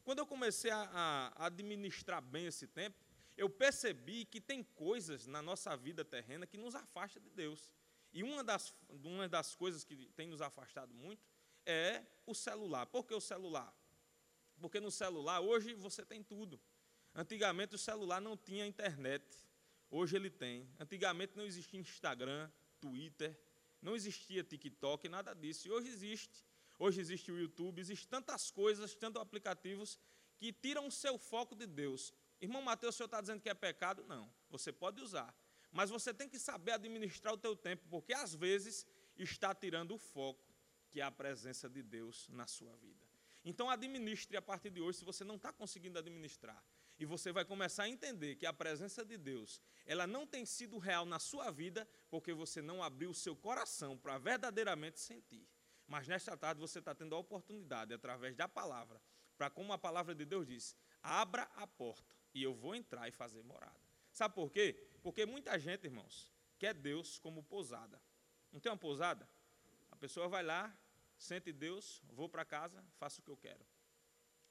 [0.04, 2.98] Quando eu comecei a, a administrar bem esse tempo,
[3.38, 7.72] eu percebi que tem coisas na nossa vida terrena que nos afasta de Deus.
[8.12, 11.24] E uma das, uma das coisas que tem nos afastado muito
[11.66, 12.86] é o celular.
[12.88, 13.74] Por que o celular?
[14.60, 16.60] Porque no celular, hoje você tem tudo.
[17.14, 19.26] Antigamente o celular não tinha internet,
[19.90, 20.70] hoje ele tem.
[20.80, 23.40] Antigamente não existia Instagram, Twitter,
[23.82, 25.68] não existia TikTok, nada disso.
[25.68, 26.44] E hoje existe.
[26.82, 30.00] Hoje existe o YouTube, existem tantas coisas, tantos aplicativos
[30.38, 32.13] que tiram o seu foco de Deus.
[32.39, 34.06] Irmão Mateus, o senhor está dizendo que é pecado?
[34.08, 35.36] Não, você pode usar.
[35.74, 38.88] Mas você tem que saber administrar o teu tempo, porque às vezes
[39.18, 40.50] está tirando o foco,
[40.89, 43.06] que é a presença de Deus na sua vida.
[43.44, 46.63] Então administre a partir de hoje, se você não está conseguindo administrar.
[46.98, 50.78] E você vai começar a entender que a presença de Deus, ela não tem sido
[50.78, 55.46] real na sua vida, porque você não abriu o seu coração para verdadeiramente sentir.
[55.89, 59.02] Mas nesta tarde você está tendo a oportunidade, através da palavra,
[59.36, 63.12] para como a palavra de Deus diz: abra a porta e eu vou entrar e
[63.12, 63.82] fazer morada.
[64.12, 64.88] Sabe por quê?
[65.02, 67.99] Porque muita gente, irmãos, quer Deus como pousada.
[68.52, 69.28] Não tem uma pousada?
[69.89, 70.71] A pessoa vai lá,
[71.17, 73.65] sente Deus, vou para casa, faço o que eu quero.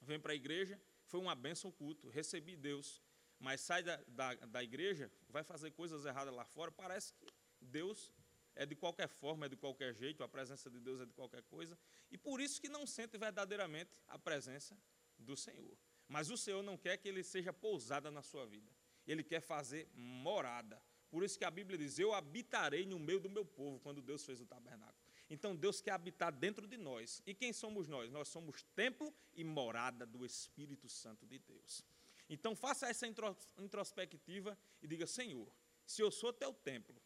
[0.01, 3.01] Vem para a igreja, foi uma bênção culto, recebi Deus.
[3.39, 7.25] mas sai da, da, da igreja, vai fazer coisas erradas lá fora, parece que
[7.61, 8.13] Deus
[8.55, 11.43] é de qualquer forma, é de qualquer jeito, a presença de Deus é de qualquer
[11.43, 11.77] coisa,
[12.11, 14.77] e por isso que não sente verdadeiramente a presença
[15.17, 15.77] do Senhor.
[16.07, 18.71] Mas o Senhor não quer que ele seja pousada na sua vida.
[19.05, 20.81] Ele quer fazer morada.
[21.09, 24.25] Por isso que a Bíblia diz: Eu habitarei no meio do meu povo, quando Deus
[24.25, 24.97] fez o tabernáculo.
[25.29, 27.21] Então Deus quer habitar dentro de nós.
[27.25, 28.11] E quem somos nós?
[28.11, 31.85] Nós somos templo e morada do Espírito Santo de Deus.
[32.27, 33.05] Então faça essa
[33.57, 35.51] introspectiva e diga: Senhor,
[35.85, 36.99] se eu sou teu templo,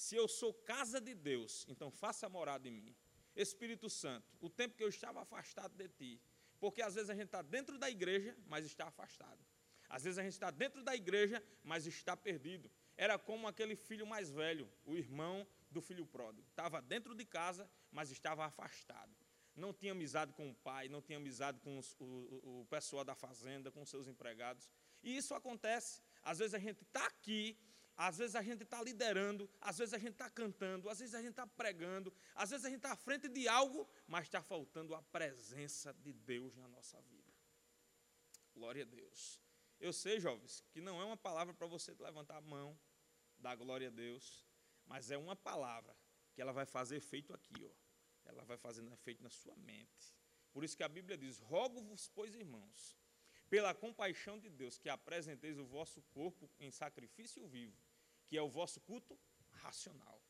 [0.00, 2.96] se eu sou casa de Deus, então faça morada em mim.
[3.36, 6.22] Espírito Santo, o tempo que eu estava afastado de ti,
[6.58, 9.44] porque às vezes a gente está dentro da igreja, mas está afastado.
[9.90, 12.70] Às vezes a gente está dentro da igreja, mas está perdido.
[12.96, 16.48] Era como aquele filho mais velho, o irmão do filho pródigo.
[16.48, 19.14] Estava dentro de casa, mas estava afastado.
[19.54, 23.14] Não tinha amizade com o pai, não tinha amizade com os, o, o pessoal da
[23.14, 24.70] fazenda, com seus empregados.
[25.02, 26.00] E isso acontece.
[26.22, 27.58] Às vezes a gente está aqui,
[28.02, 31.18] às vezes a gente está liderando, às vezes a gente está cantando, às vezes a
[31.18, 34.94] gente está pregando, às vezes a gente está à frente de algo, mas está faltando
[34.94, 37.30] a presença de Deus na nossa vida.
[38.54, 39.38] Glória a Deus.
[39.78, 42.78] Eu sei, jovens, que não é uma palavra para você levantar a mão,
[43.38, 44.48] dar glória a Deus,
[44.86, 45.94] mas é uma palavra
[46.32, 48.30] que ela vai fazer efeito aqui, ó.
[48.30, 50.16] Ela vai fazendo efeito na sua mente.
[50.54, 52.96] Por isso que a Bíblia diz: Rogo-vos, pois, irmãos,
[53.50, 57.89] pela compaixão de Deus, que apresenteis o vosso corpo em sacrifício vivo,
[58.30, 59.18] que é o vosso culto
[59.50, 60.22] racional.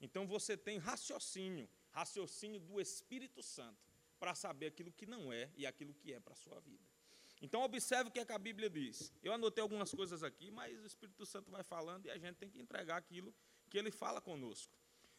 [0.00, 3.78] Então você tem raciocínio, raciocínio do Espírito Santo,
[4.18, 6.82] para saber aquilo que não é e aquilo que é para a sua vida.
[7.42, 9.12] Então observe o que, é que a Bíblia diz.
[9.22, 12.48] Eu anotei algumas coisas aqui, mas o Espírito Santo vai falando e a gente tem
[12.48, 13.34] que entregar aquilo
[13.68, 14.72] que ele fala conosco.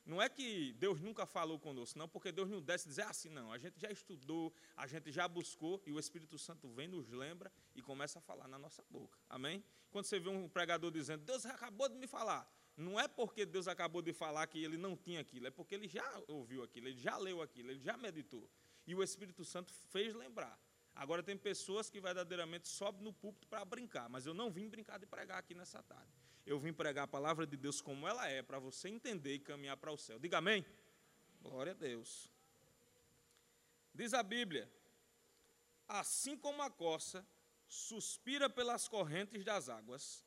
[0.06, 3.54] Não é que Deus nunca falou conosco, não, porque Deus não desce dizer assim, não.
[3.54, 7.52] A gente já estudou, a gente já buscou, e o Espírito Santo vem, nos lembra
[7.74, 9.18] e começa a falar na nossa boca.
[9.30, 9.64] Amém?
[9.92, 13.68] Quando você vê um pregador dizendo, Deus acabou de me falar, não é porque Deus
[13.68, 17.00] acabou de falar que ele não tinha aquilo, é porque ele já ouviu aquilo, ele
[17.00, 18.50] já leu aquilo, ele já meditou.
[18.86, 20.60] E o Espírito Santo fez lembrar.
[20.96, 25.00] Agora tem pessoas que verdadeiramente sobem no púlpito para brincar, mas eu não vim brincar
[25.00, 26.23] de pregar aqui nessa tarde.
[26.46, 29.78] Eu vim pregar a palavra de Deus como ela é, para você entender e caminhar
[29.78, 30.20] para o céu.
[30.20, 30.66] Diga amém.
[31.42, 32.30] Glória a Deus.
[33.94, 34.70] Diz a Bíblia:
[35.88, 37.26] Assim como a coça
[37.68, 40.24] suspira pelas correntes das águas,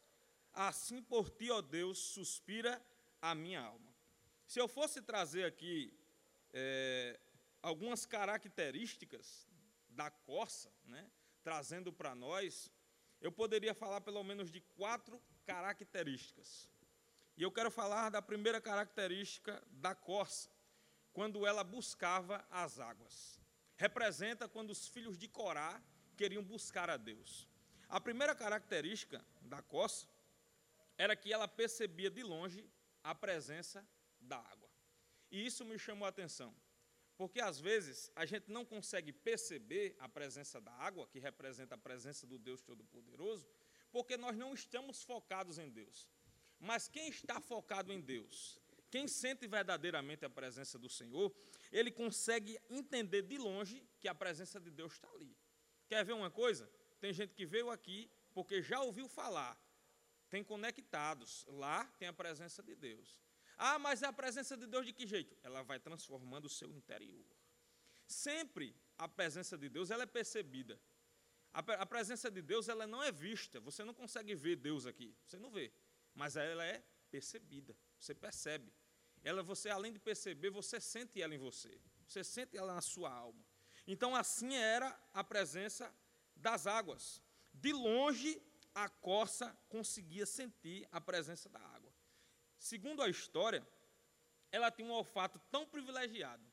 [0.52, 2.83] assim por ti, ó Deus, suspira
[3.20, 3.94] a minha alma.
[4.46, 5.92] Se eu fosse trazer aqui
[6.52, 7.18] é,
[7.62, 9.46] algumas características
[9.88, 11.11] da coça, né,
[11.42, 12.70] trazendo para nós,
[13.20, 16.68] eu poderia falar pelo menos de quatro características.
[17.37, 20.50] E eu quero falar da primeira característica da corça,
[21.12, 23.38] quando ela buscava as águas.
[23.76, 25.83] Representa quando os filhos de Corá
[26.16, 27.48] queriam buscar a Deus.
[27.88, 30.09] A primeira característica da coça
[30.98, 32.68] era que ela percebia de longe
[33.02, 33.87] a presença
[34.20, 34.70] da água.
[35.31, 36.55] E isso me chamou a atenção,
[37.16, 41.79] porque às vezes a gente não consegue perceber a presença da água, que representa a
[41.79, 43.48] presença do Deus Todo-Poderoso,
[43.90, 46.07] porque nós não estamos focados em Deus.
[46.59, 51.35] Mas quem está focado em Deus, quem sente verdadeiramente a presença do Senhor,
[51.72, 55.37] ele consegue entender de longe que a presença de Deus está ali.
[55.88, 56.70] Quer ver uma coisa?
[57.00, 59.59] Tem gente que veio aqui porque já ouviu falar,
[60.29, 63.18] tem conectados, lá tem a presença de Deus.
[63.56, 65.36] Ah, mas a presença de Deus de que jeito?
[65.42, 67.24] Ela vai transformando o seu interior.
[68.06, 70.78] Sempre a presença de Deus ela é percebida.
[71.52, 73.58] A, presença de Deus ela não é vista.
[73.60, 75.16] Você não consegue ver Deus aqui.
[75.24, 75.72] Você não vê.
[76.14, 77.74] Mas ela é percebida.
[77.98, 78.70] Você percebe.
[79.24, 81.80] Ela, você, além de perceber, você sente ela em você.
[82.06, 83.42] Você sente ela na sua alma.
[83.86, 85.92] Então, assim era a presença
[86.36, 87.22] das águas.
[87.54, 88.40] De longe,
[88.74, 91.75] a corça conseguia sentir a presença da água.
[92.66, 93.64] Segundo a história,
[94.50, 96.44] ela tinha um olfato tão privilegiado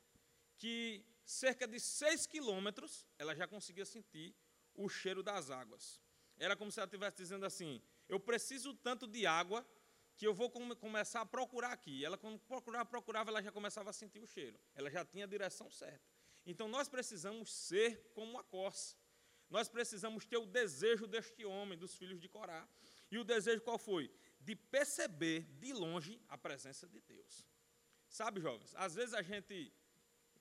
[0.59, 4.35] que cerca de seis quilômetros ela já conseguia sentir
[4.75, 5.99] o cheiro das águas.
[6.37, 9.65] Era como se ela estivesse dizendo assim: Eu preciso tanto de água
[10.15, 12.05] que eu vou começar a procurar aqui.
[12.05, 14.59] Ela, quando procurava, procurava, ela já começava a sentir o cheiro.
[14.75, 16.07] Ela já tinha a direção certa.
[16.45, 18.95] Então, nós precisamos ser como a corça.
[19.49, 22.67] Nós precisamos ter o desejo deste homem, dos filhos de Corá.
[23.09, 24.11] E o desejo qual foi?
[24.43, 27.45] De perceber de longe a presença de Deus.
[28.09, 29.73] Sabe, jovens, às vezes a gente,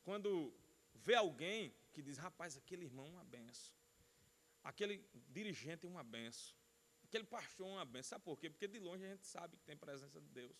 [0.02, 0.52] quando
[0.94, 3.72] vê alguém que diz, rapaz, aquele irmão é uma benção
[4.62, 6.54] aquele dirigente é uma benção,
[7.04, 8.10] aquele pastor é uma benção.
[8.10, 8.48] Sabe por quê?
[8.48, 10.56] Porque de longe a gente sabe que tem presença de Deus.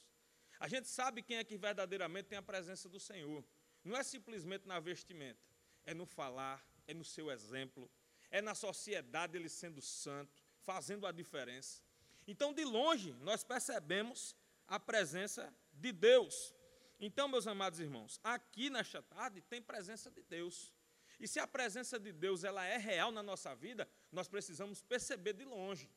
[0.58, 3.44] A gente sabe quem é que verdadeiramente tem a presença do Senhor.
[3.84, 5.40] Não é simplesmente na vestimenta,
[5.84, 7.90] é no falar, é no seu exemplo,
[8.30, 11.82] é na sociedade ele sendo santo, fazendo a diferença.
[12.26, 16.54] Então, de longe, nós percebemos a presença de Deus.
[17.00, 20.72] Então, meus amados irmãos, aqui nesta tarde tem presença de Deus.
[21.18, 25.32] E se a presença de Deus ela é real na nossa vida, nós precisamos perceber
[25.32, 25.90] de longe.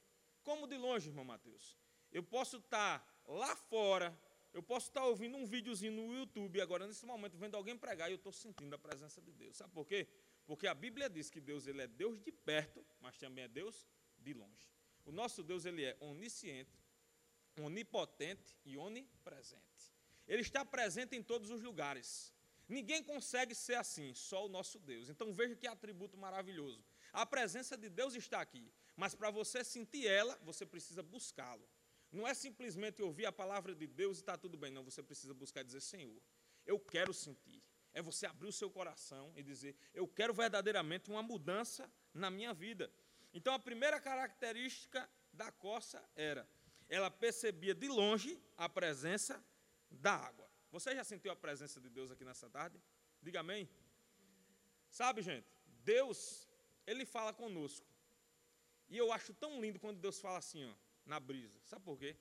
[0.43, 1.77] Como de longe, irmão Mateus?
[2.11, 4.17] Eu posso estar lá fora,
[4.53, 8.13] eu posso estar ouvindo um videozinho no YouTube agora, nesse momento, vendo alguém pregar, e
[8.13, 9.57] eu estou sentindo a presença de Deus.
[9.57, 10.07] Sabe por quê?
[10.45, 13.87] Porque a Bíblia diz que Deus ele é Deus de perto, mas também é Deus
[14.17, 14.74] de longe.
[15.05, 16.83] O nosso Deus ele é onisciente,
[17.59, 19.63] onipotente e onipresente.
[20.27, 22.33] Ele está presente em todos os lugares.
[22.67, 25.07] Ninguém consegue ser assim, só o nosso Deus.
[25.09, 26.83] Então veja que atributo maravilhoso.
[27.13, 31.69] A presença de Deus está aqui, mas para você sentir ela, você precisa buscá-lo.
[32.11, 34.83] Não é simplesmente ouvir a palavra de Deus e está tudo bem, não.
[34.83, 36.21] Você precisa buscar e dizer: Senhor,
[36.65, 37.61] eu quero sentir.
[37.93, 42.53] É você abrir o seu coração e dizer: Eu quero verdadeiramente uma mudança na minha
[42.53, 42.91] vida.
[43.37, 46.49] Então a primeira característica da coça era:
[46.87, 49.43] ela percebia de longe a presença
[49.91, 50.49] da água.
[50.71, 52.81] Você já sentiu a presença de Deus aqui nessa tarde?
[53.21, 53.69] Diga amém.
[54.89, 55.47] Sabe, gente,
[55.83, 56.47] Deus,
[56.87, 57.85] Ele fala conosco.
[58.87, 60.73] E eu acho tão lindo quando Deus fala assim, ó,
[61.05, 61.59] na brisa.
[61.65, 62.15] Sabe por quê?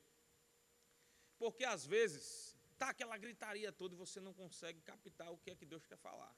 [1.37, 5.55] Porque às vezes tá aquela gritaria toda e você não consegue captar o que é
[5.55, 6.35] que Deus quer falar.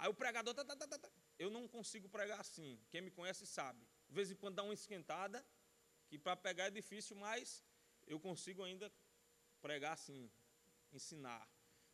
[0.00, 1.10] Aí o pregador, tá, tá, tá, tá, tá.
[1.38, 2.80] eu não consigo pregar assim.
[2.88, 3.86] Quem me conhece sabe.
[4.08, 5.44] De vez em quando dá uma esquentada,
[6.08, 7.62] que para pegar é difícil, mas
[8.06, 8.90] eu consigo ainda
[9.60, 10.30] pregar assim,
[10.90, 11.46] ensinar.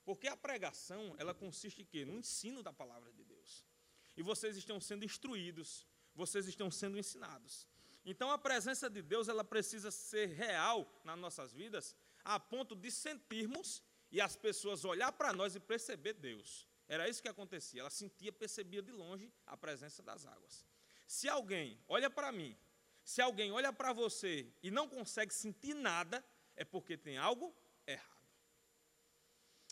[0.05, 2.05] Porque a pregação, ela consiste em quê?
[2.05, 3.67] No ensino da palavra de Deus.
[4.17, 5.85] E vocês estão sendo instruídos,
[6.15, 7.67] vocês estão sendo ensinados.
[8.05, 12.89] Então a presença de Deus, ela precisa ser real nas nossas vidas, a ponto de
[12.89, 13.83] sentirmos
[14.13, 16.69] e as pessoas olhar para nós e perceber Deus.
[16.89, 17.81] Era isso que acontecia.
[17.81, 20.67] Ela sentia, percebia de longe a presença das águas.
[21.07, 22.57] Se alguém olha para mim,
[23.05, 26.25] se alguém olha para você e não consegue sentir nada,
[26.57, 27.55] é porque tem algo
[27.87, 28.29] errado.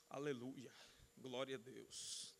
[0.08, 0.72] Aleluia.
[1.16, 2.34] Glória a Deus.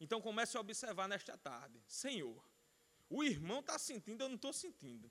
[0.00, 1.80] Então comece a observar nesta tarde.
[1.86, 2.44] Senhor,
[3.08, 5.10] o irmão está sentindo, eu não estou sentindo.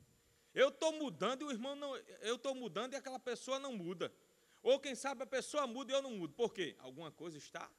[0.54, 1.96] Eu estou mudando e o irmão não.
[1.96, 4.14] Eu estou mudando e aquela pessoa não muda.
[4.62, 6.34] Ou quem sabe a pessoa muda e eu não mudo.
[6.34, 6.76] Por quê?
[6.80, 7.72] Alguma coisa está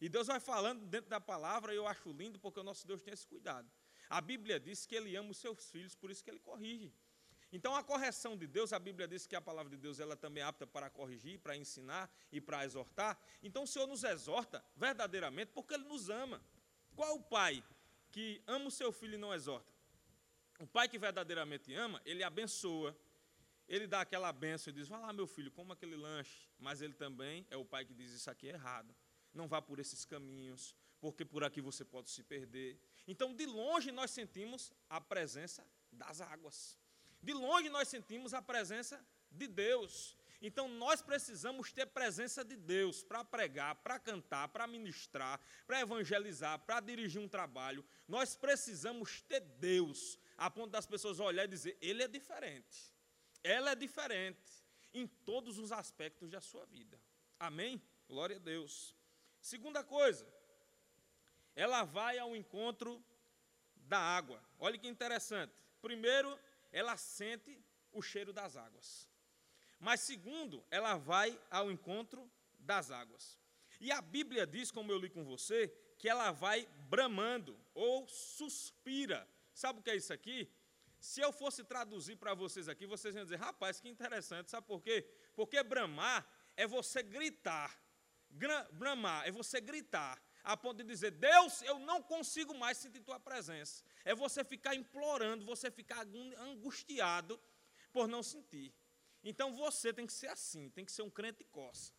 [0.00, 3.00] e Deus vai falando dentro da palavra, e eu acho lindo porque o nosso Deus
[3.00, 3.70] tem esse cuidado.
[4.08, 6.92] A Bíblia diz que ele ama os seus filhos, por isso que ele corrige.
[7.52, 10.42] Então a correção de Deus, a Bíblia diz que a palavra de Deus ela também
[10.42, 13.18] é apta para corrigir, para ensinar e para exortar.
[13.42, 16.42] Então o Senhor nos exorta verdadeiramente porque ele nos ama.
[16.94, 17.64] Qual o pai
[18.10, 19.72] que ama o seu filho e não exorta?
[20.58, 22.96] O pai que verdadeiramente ama, ele abençoa,
[23.68, 26.48] ele dá aquela benção e diz: Vai lá, meu filho, coma aquele lanche.
[26.58, 28.94] Mas ele também é o pai que diz: Isso aqui é errado
[29.36, 32.80] não vá por esses caminhos, porque por aqui você pode se perder.
[33.06, 36.78] Então, de longe, nós sentimos a presença das águas.
[37.22, 40.16] De longe, nós sentimos a presença de Deus.
[40.40, 46.58] Então, nós precisamos ter presença de Deus para pregar, para cantar, para ministrar, para evangelizar,
[46.60, 47.84] para dirigir um trabalho.
[48.06, 52.92] Nós precisamos ter Deus, a ponto das pessoas olharem e dizer: Ele é diferente.
[53.42, 57.00] Ela é diferente em todos os aspectos da sua vida.
[57.38, 57.82] Amém?
[58.08, 58.94] Glória a Deus.
[59.46, 60.26] Segunda coisa,
[61.54, 63.00] ela vai ao encontro
[63.76, 64.42] da água.
[64.58, 65.54] Olha que interessante.
[65.80, 66.36] Primeiro,
[66.72, 67.56] ela sente
[67.92, 69.08] o cheiro das águas.
[69.78, 72.28] Mas segundo, ela vai ao encontro
[72.58, 73.38] das águas.
[73.80, 79.28] E a Bíblia diz, como eu li com você, que ela vai bramando ou suspira.
[79.54, 80.50] Sabe o que é isso aqui?
[80.98, 84.50] Se eu fosse traduzir para vocês aqui, vocês iam dizer, rapaz, que interessante.
[84.50, 85.08] Sabe por quê?
[85.36, 87.85] Porque bramar é você gritar
[88.72, 93.18] bramar, é você gritar, a ponto de dizer: Deus, eu não consigo mais sentir tua
[93.18, 93.84] presença.
[94.04, 96.06] É você ficar implorando, você ficar
[96.38, 97.40] angustiado
[97.92, 98.72] por não sentir.
[99.24, 101.92] Então você tem que ser assim, tem que ser um crente coça.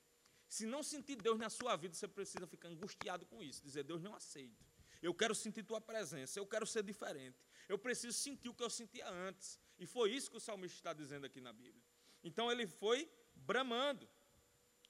[0.48, 4.02] Se não sentir Deus na sua vida, você precisa ficar angustiado com isso, dizer: Deus
[4.02, 4.66] não aceito.
[5.02, 7.38] Eu quero sentir tua presença, eu quero ser diferente.
[7.68, 9.60] Eu preciso sentir o que eu sentia antes.
[9.78, 11.84] E foi isso que o salmista está dizendo aqui na Bíblia.
[12.24, 14.10] Então ele foi bramando.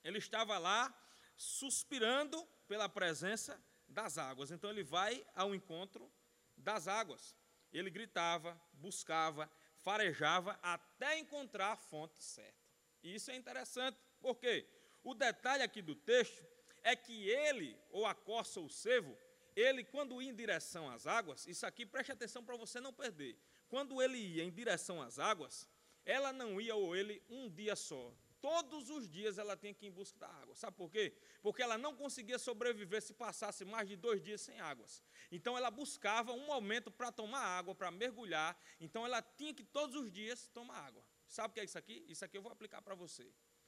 [0.03, 0.95] Ele estava lá
[1.38, 4.51] suspirando pela presença das águas.
[4.51, 6.11] Então ele vai ao encontro
[6.57, 7.35] das águas.
[7.71, 12.67] Ele gritava, buscava, farejava até encontrar a fonte certa.
[13.03, 14.67] Isso é interessante, porque
[15.03, 16.43] o detalhe aqui do texto
[16.83, 19.17] é que ele, ou a corça ou o cervo,
[19.55, 23.38] ele, quando ia em direção às águas, isso aqui preste atenção para você não perder.
[23.69, 25.67] Quando ele ia em direção às águas,
[26.05, 29.89] ela não ia ou ele um dia só, Todos os dias ela tinha que ir
[29.89, 30.55] em busca da água.
[30.55, 31.15] Sabe por quê?
[31.41, 35.03] Porque ela não conseguia sobreviver se passasse mais de dois dias sem águas.
[35.31, 38.57] Então ela buscava um momento para tomar água, para mergulhar.
[38.79, 41.03] Então ela tinha que todos os dias tomar água.
[41.27, 42.05] Sabe o que é isso aqui?
[42.07, 43.27] Isso aqui eu vou aplicar para você.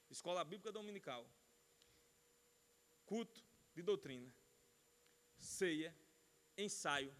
[0.09, 1.27] Escola Bíblica Dominical.
[3.05, 3.43] Culto
[3.73, 4.31] de doutrina.
[5.35, 5.95] Ceia.
[6.57, 7.13] Ensaio.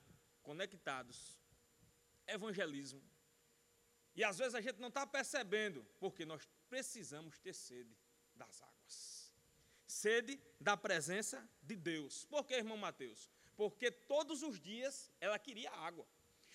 [0.44, 1.40] Conectados.
[2.28, 3.04] Evangelismo.
[4.16, 7.96] E às vezes a gente não está percebendo, porque nós precisamos ter sede
[8.36, 9.34] das águas.
[9.86, 12.26] Sede da presença de Deus.
[12.26, 13.30] Por que, irmão Mateus?
[13.58, 16.08] Porque todos os dias ela queria água.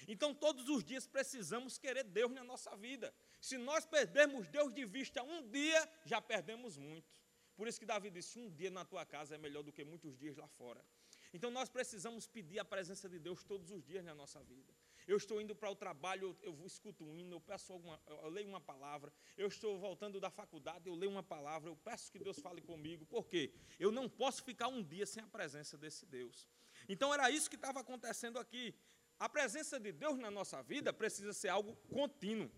[0.08, 3.14] Então, todos os dias precisamos querer Deus na nossa vida.
[3.40, 7.22] Se nós perdermos Deus de vista um dia, já perdemos muito.
[7.56, 10.16] Por isso que Davi disse: um dia na tua casa é melhor do que muitos
[10.16, 10.84] dias lá fora.
[11.32, 14.72] Então, nós precisamos pedir a presença de Deus todos os dias na nossa vida.
[15.06, 18.28] Eu estou indo para o trabalho, eu, eu escuto um hino, eu peço alguma, eu
[18.28, 19.12] leio uma palavra.
[19.36, 23.04] Eu estou voltando da faculdade, eu leio uma palavra, eu peço que Deus fale comigo.
[23.04, 23.52] Por quê?
[23.78, 26.48] Eu não posso ficar um dia sem a presença desse Deus.
[26.88, 28.74] Então era isso que estava acontecendo aqui.
[29.18, 32.50] A presença de Deus na nossa vida precisa ser algo contínuo.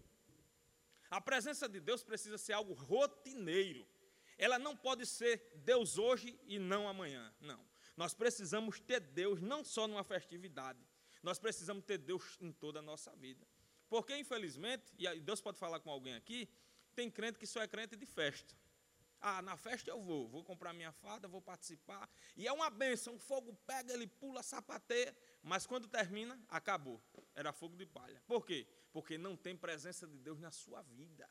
[1.11, 3.86] A presença de Deus precisa ser algo rotineiro.
[4.38, 7.32] Ela não pode ser Deus hoje e não amanhã.
[7.40, 7.64] Não.
[7.97, 10.78] Nós precisamos ter Deus não só numa festividade,
[11.23, 13.47] nós precisamos ter Deus em toda a nossa vida.
[13.89, 16.49] Porque, infelizmente, e Deus pode falar com alguém aqui,
[16.95, 18.55] tem crente que só é crente de festa.
[19.21, 22.09] Ah, na festa eu vou, vou comprar minha fada, vou participar.
[22.37, 27.03] E é uma benção, o fogo pega, ele pula, sapateia, mas quando termina, acabou.
[27.35, 28.23] Era fogo de palha.
[28.27, 28.67] Por quê?
[28.93, 31.29] Porque não tem presença de Deus na sua vida.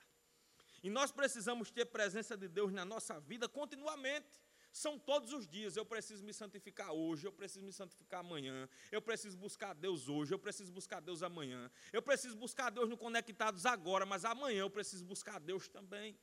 [0.83, 4.39] E nós precisamos ter presença de Deus na nossa vida continuamente.
[4.75, 5.77] São todos os dias.
[5.77, 10.33] Eu preciso me santificar hoje, eu preciso me santificar amanhã, eu preciso buscar Deus hoje,
[10.33, 14.69] eu preciso buscar Deus amanhã, eu preciso buscar Deus no Conectados agora, mas amanhã eu
[14.69, 16.19] preciso buscar Deus também.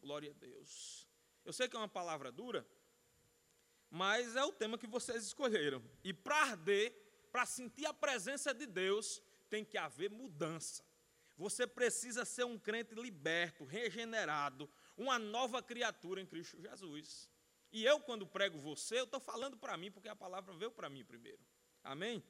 [0.00, 1.06] Glória a Deus.
[1.44, 2.66] Eu sei que é uma palavra dura,
[3.88, 5.80] mas é o tema que vocês escolheram.
[6.02, 6.92] E para arder,
[7.30, 10.82] para sentir a presença de Deus, tem que haver mudança.
[11.36, 17.29] Você precisa ser um crente liberto, regenerado, uma nova criatura em Cristo Jesus.
[17.72, 20.88] E eu, quando prego você, eu estou falando para mim, porque a palavra veio para
[20.88, 21.40] mim primeiro.
[21.84, 22.22] Amém?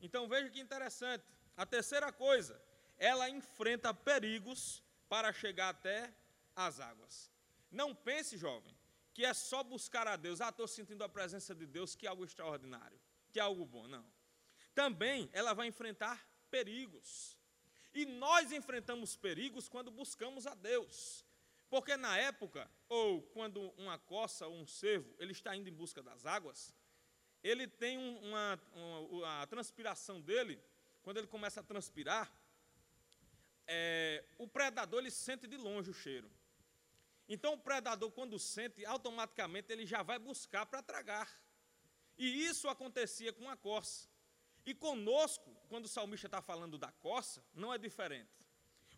[0.00, 1.24] Então veja que interessante.
[1.56, 2.60] A terceira coisa,
[2.98, 6.12] ela enfrenta perigos para chegar até
[6.56, 7.30] as águas.
[7.70, 8.76] Não pense, jovem,
[9.12, 10.40] que é só buscar a Deus.
[10.40, 13.00] Ah, estou sentindo a presença de Deus, que é algo extraordinário,
[13.32, 13.86] que é algo bom.
[13.86, 14.04] Não.
[14.74, 17.38] Também ela vai enfrentar perigos.
[17.94, 21.24] E nós enfrentamos perigos quando buscamos a Deus.
[21.68, 26.02] Porque na época, ou quando uma coça ou um cervo, ele está indo em busca
[26.02, 26.74] das águas,
[27.42, 30.62] ele tem uma, uma a transpiração dele,
[31.02, 32.32] quando ele começa a transpirar,
[33.66, 36.30] é, o predador ele sente de longe o cheiro.
[37.28, 41.28] Então o predador, quando sente, automaticamente ele já vai buscar para tragar.
[42.16, 44.08] E isso acontecia com a corça.
[44.64, 48.43] E conosco, quando o salmista está falando da corça, não é diferente.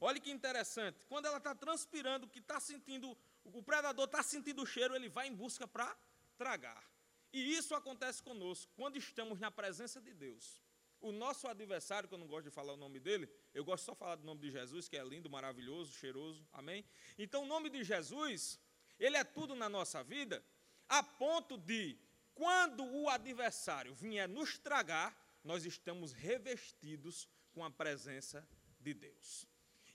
[0.01, 4.67] Olha que interessante, quando ela está transpirando, que está sentindo, o predador está sentindo o
[4.67, 5.97] cheiro, ele vai em busca para
[6.37, 6.85] tragar.
[7.33, 10.63] E isso acontece conosco, quando estamos na presença de Deus.
[11.01, 13.93] O nosso adversário, que eu não gosto de falar o nome dele, eu gosto só
[13.93, 16.85] de falar do nome de Jesus, que é lindo, maravilhoso, cheiroso, amém?
[17.19, 18.59] Então, o nome de Jesus,
[18.99, 20.45] ele é tudo na nossa vida,
[20.89, 21.99] a ponto de,
[22.35, 28.47] quando o adversário vier nos tragar, nós estamos revestidos com a presença
[28.81, 29.47] de Deus.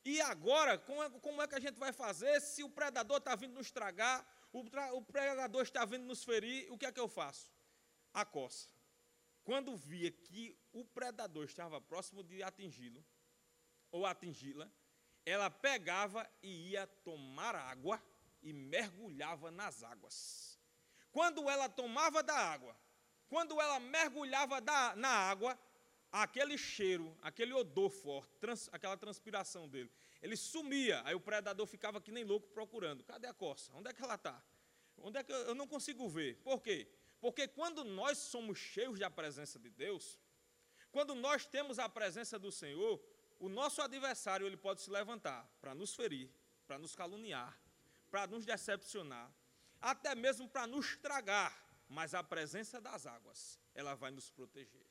[0.04, 3.36] E agora, como é, como é que a gente vai fazer se o predador está
[3.36, 4.62] vindo nos tragar, o,
[4.95, 7.52] o predador está vindo nos ferir, o que é que eu faço?
[8.14, 8.68] A coça.
[9.43, 13.04] Quando via que o predador estava próximo de atingi-lo,
[13.91, 14.70] ou atingi-la,
[15.26, 18.02] ela pegava e ia tomar água
[18.41, 20.60] e mergulhava nas águas.
[21.12, 22.76] Quando ela tomava da água,
[23.28, 25.58] quando ela mergulhava da, na água,
[26.12, 29.91] aquele cheiro, aquele odor forte, trans, aquela transpiração dele,
[30.22, 31.01] ele sumia.
[31.05, 33.03] Aí o predador ficava que nem louco procurando.
[33.03, 33.72] Cadê a coça?
[33.74, 34.43] Onde é que ela está?
[34.97, 36.38] Onde é que eu, eu não consigo ver?
[36.43, 36.88] Por quê?
[37.20, 40.20] Porque quando nós somos cheios da presença de Deus,
[40.91, 43.01] quando nós temos a presença do Senhor,
[43.39, 46.30] o nosso adversário ele pode se levantar para nos ferir,
[46.68, 47.57] para nos caluniar,
[48.09, 49.34] para nos decepcionar,
[49.80, 51.57] até mesmo para nos tragar,
[51.88, 54.91] mas a presença das águas, ela vai nos proteger.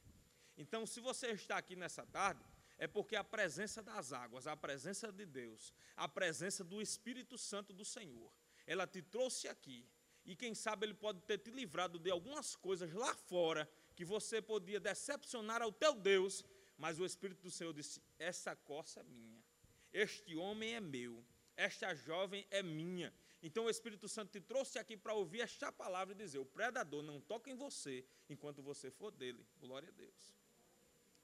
[0.61, 2.45] Então, se você está aqui nessa tarde,
[2.77, 7.73] é porque a presença das águas, a presença de Deus, a presença do Espírito Santo
[7.73, 8.31] do Senhor,
[8.67, 9.89] ela te trouxe aqui
[10.23, 14.43] e quem sabe ele pode ter te livrado de algumas coisas lá fora que você
[14.43, 16.45] podia decepcionar ao teu Deus,
[16.77, 19.43] mas o Espírito do Senhor disse: Essa coça é minha,
[19.91, 21.25] este homem é meu,
[21.57, 23.15] esta jovem é minha.
[23.43, 27.03] Então o Espírito Santo te trouxe aqui para ouvir esta palavra e dizer: O predador
[27.03, 29.47] não toca em você enquanto você for dele.
[29.59, 30.40] Glória a Deus.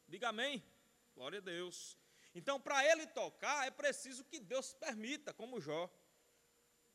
[0.08, 0.62] Diga amém.
[1.14, 1.98] Glória a Deus.
[2.34, 5.90] Então, para ele tocar, é preciso que Deus permita, como Jó.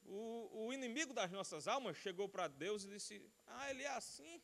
[0.06, 4.42] O, o inimigo das nossas almas chegou para Deus e disse: Ah, ele é assim,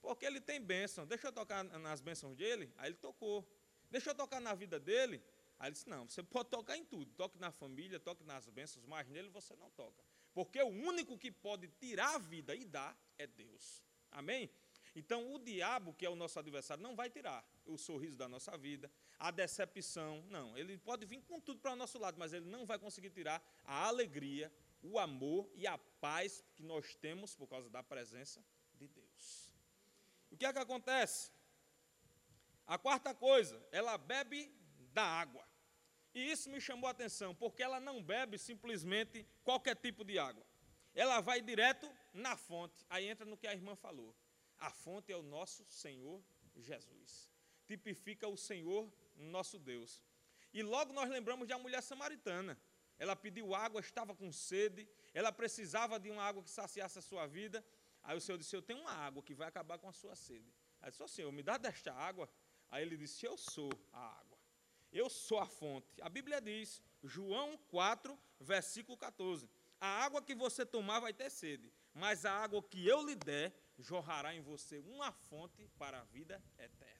[0.00, 1.06] porque ele tem bênção.
[1.06, 2.72] Deixa eu tocar nas bênçãos dele.
[2.78, 3.46] Aí ele tocou.
[3.90, 5.22] Deixa eu tocar na vida dele.
[5.58, 7.12] Aí ele disse: Não, você pode tocar em tudo.
[7.14, 10.02] Toque na família, toque nas bênçãos, mas nele você não toca.
[10.32, 13.82] Porque o único que pode tirar a vida e dar é Deus.
[14.10, 14.50] Amém?
[14.94, 18.56] Então, o diabo, que é o nosso adversário, não vai tirar o sorriso da nossa
[18.56, 20.24] vida, a decepção.
[20.28, 23.10] Não, ele pode vir com tudo para o nosso lado, mas ele não vai conseguir
[23.10, 24.52] tirar a alegria,
[24.82, 28.44] o amor e a paz que nós temos por causa da presença
[28.74, 29.50] de Deus.
[30.30, 31.32] O que é que acontece?
[32.66, 34.52] A quarta coisa, ela bebe
[34.92, 35.44] da água.
[36.14, 40.44] E isso me chamou a atenção, porque ela não bebe simplesmente qualquer tipo de água.
[40.94, 42.84] Ela vai direto na fonte.
[42.88, 44.16] Aí entra no que a irmã falou.
[44.58, 46.22] A fonte é o nosso Senhor
[46.56, 47.29] Jesus.
[47.70, 50.02] Tipifica o Senhor nosso Deus.
[50.52, 52.60] E logo nós lembramos de a mulher samaritana.
[52.98, 57.28] Ela pediu água, estava com sede, ela precisava de uma água que saciasse a sua
[57.28, 57.64] vida.
[58.02, 60.52] Aí o Senhor disse: Eu tenho uma água que vai acabar com a sua sede.
[60.80, 62.28] Aí disse: oh, Senhor, me dá desta água.
[62.72, 64.38] Aí ele disse: Eu sou a água.
[64.92, 66.02] Eu sou a fonte.
[66.02, 69.48] A Bíblia diz, João 4, versículo 14:
[69.80, 73.54] A água que você tomar vai ter sede, mas a água que eu lhe der
[73.78, 76.99] jorrará em você uma fonte para a vida eterna.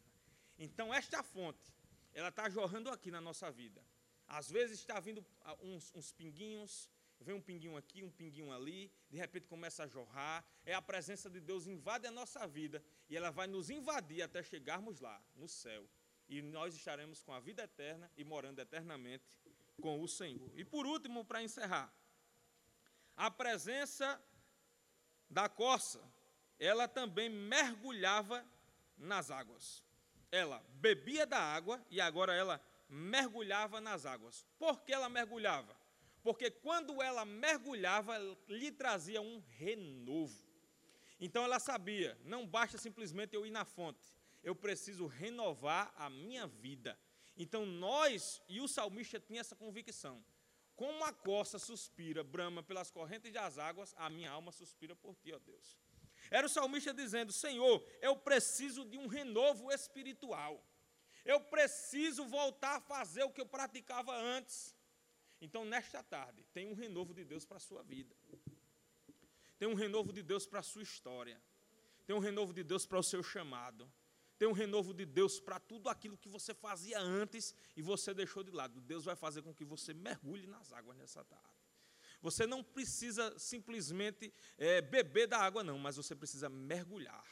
[0.62, 1.64] Então, esta fonte,
[2.12, 3.82] ela está jorrando aqui na nossa vida.
[4.28, 8.92] Às vezes está vindo ah, uns, uns pinguinhos, vem um pinguinho aqui, um pinguinho ali,
[9.08, 10.44] de repente começa a jorrar.
[10.66, 14.42] É a presença de Deus invade a nossa vida e ela vai nos invadir até
[14.42, 15.88] chegarmos lá, no céu.
[16.28, 19.24] E nós estaremos com a vida eterna e morando eternamente
[19.80, 20.52] com o Senhor.
[20.54, 21.90] E por último, para encerrar,
[23.16, 24.22] a presença
[25.30, 26.00] da corça,
[26.58, 28.46] ela também mergulhava
[28.98, 29.82] nas águas.
[30.30, 34.46] Ela bebia da água e agora ela mergulhava nas águas.
[34.58, 35.76] Por que ela mergulhava?
[36.22, 38.18] Porque quando ela mergulhava,
[38.48, 40.50] lhe trazia um renovo.
[41.20, 46.46] Então ela sabia, não basta simplesmente eu ir na fonte, eu preciso renovar a minha
[46.46, 46.98] vida.
[47.36, 50.24] Então nós e o salmista tinha essa convicção.
[50.74, 55.30] Como a costa suspira, brama pelas correntes das águas, a minha alma suspira por ti,
[55.30, 55.78] ó Deus.
[56.30, 60.64] Era o salmista dizendo: Senhor, eu preciso de um renovo espiritual.
[61.24, 64.74] Eu preciso voltar a fazer o que eu praticava antes.
[65.40, 68.14] Então, nesta tarde, tem um renovo de Deus para a sua vida.
[69.58, 71.40] Tem um renovo de Deus para a sua história.
[72.06, 73.90] Tem um renovo de Deus para o seu chamado.
[74.38, 78.42] Tem um renovo de Deus para tudo aquilo que você fazia antes e você deixou
[78.42, 78.80] de lado.
[78.80, 81.59] Deus vai fazer com que você mergulhe nas águas nessa tarde.
[82.20, 87.24] Você não precisa simplesmente é, beber da água, não, mas você precisa mergulhar.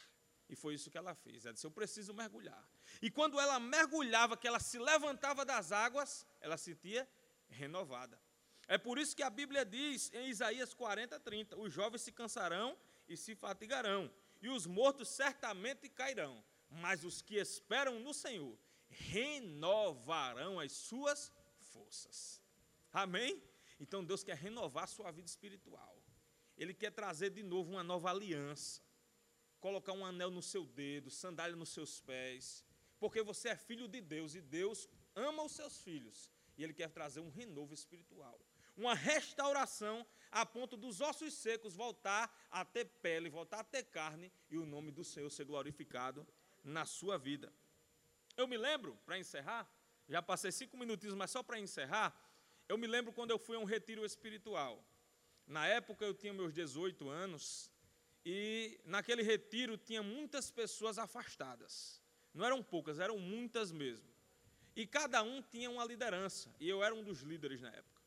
[0.48, 1.44] E foi isso que ela fez.
[1.44, 2.66] Ela disse: Eu preciso mergulhar.
[3.02, 7.08] E quando ela mergulhava, que ela se levantava das águas, ela se sentia
[7.48, 8.18] renovada.
[8.66, 12.76] É por isso que a Bíblia diz em Isaías 40, 30: Os jovens se cansarão
[13.06, 14.10] e se fatigarão,
[14.40, 18.58] e os mortos certamente cairão, mas os que esperam no Senhor
[18.88, 22.42] renovarão as suas forças.
[22.92, 23.42] Amém?
[23.78, 26.02] Então Deus quer renovar a sua vida espiritual.
[26.56, 28.82] Ele quer trazer de novo uma nova aliança
[29.60, 32.64] colocar um anel no seu dedo, sandália nos seus pés,
[32.98, 36.90] porque você é filho de Deus e Deus ama os seus filhos e Ele quer
[36.90, 38.40] trazer um renovo espiritual,
[38.76, 44.32] uma restauração a ponto dos ossos secos voltar a ter pele, voltar a ter carne
[44.50, 46.26] e o nome do Senhor ser glorificado
[46.62, 47.52] na sua vida.
[48.36, 49.68] Eu me lembro, para encerrar,
[50.08, 52.16] já passei cinco minutinhos, mas só para encerrar,
[52.68, 54.84] eu me lembro quando eu fui a um retiro espiritual.
[55.46, 57.70] Na época eu tinha meus 18 anos
[58.24, 62.02] e naquele retiro tinha muitas pessoas afastadas.
[62.34, 64.06] Não eram poucas, eram muitas mesmo.
[64.76, 68.02] E cada um tinha uma liderança, e eu era um dos líderes na época.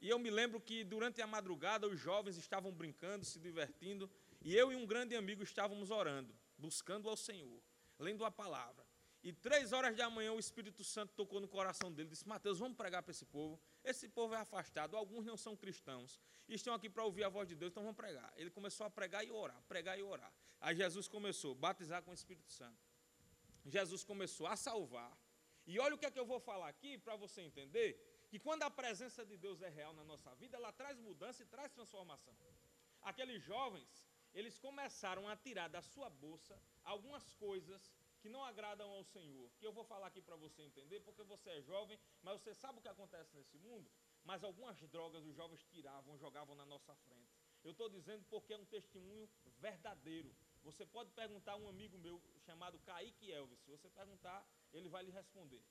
[0.00, 4.10] E eu me lembro que durante a madrugada os jovens estavam brincando, se divertindo,
[4.40, 7.60] e eu e um grande amigo estávamos orando, buscando ao Senhor,
[7.98, 8.86] lendo a palavra.
[9.22, 12.76] E três horas da manhã o Espírito Santo tocou no coração dele, disse: Mateus, vamos
[12.78, 13.60] pregar para esse povo.
[13.82, 17.54] Esse povo é afastado, alguns não são cristãos, estão aqui para ouvir a voz de
[17.54, 18.32] Deus, então vamos pregar.
[18.36, 20.32] Ele começou a pregar e orar, pregar e orar.
[20.60, 22.78] Aí Jesus começou a batizar com o Espírito Santo.
[23.64, 25.16] Jesus começou a salvar.
[25.66, 28.62] E olha o que é que eu vou falar aqui para você entender que quando
[28.62, 32.34] a presença de Deus é real na nossa vida, ela traz mudança e traz transformação.
[33.02, 39.02] Aqueles jovens, eles começaram a tirar da sua bolsa algumas coisas que não agradam ao
[39.04, 42.54] Senhor, que eu vou falar aqui para você entender, porque você é jovem, mas você
[42.54, 43.90] sabe o que acontece nesse mundo?
[44.24, 47.34] Mas algumas drogas os jovens tiravam, jogavam na nossa frente.
[47.64, 50.34] Eu estou dizendo porque é um testemunho verdadeiro.
[50.62, 55.02] Você pode perguntar a um amigo meu chamado Kaique Elvis, se você perguntar, ele vai
[55.02, 55.62] lhe responder.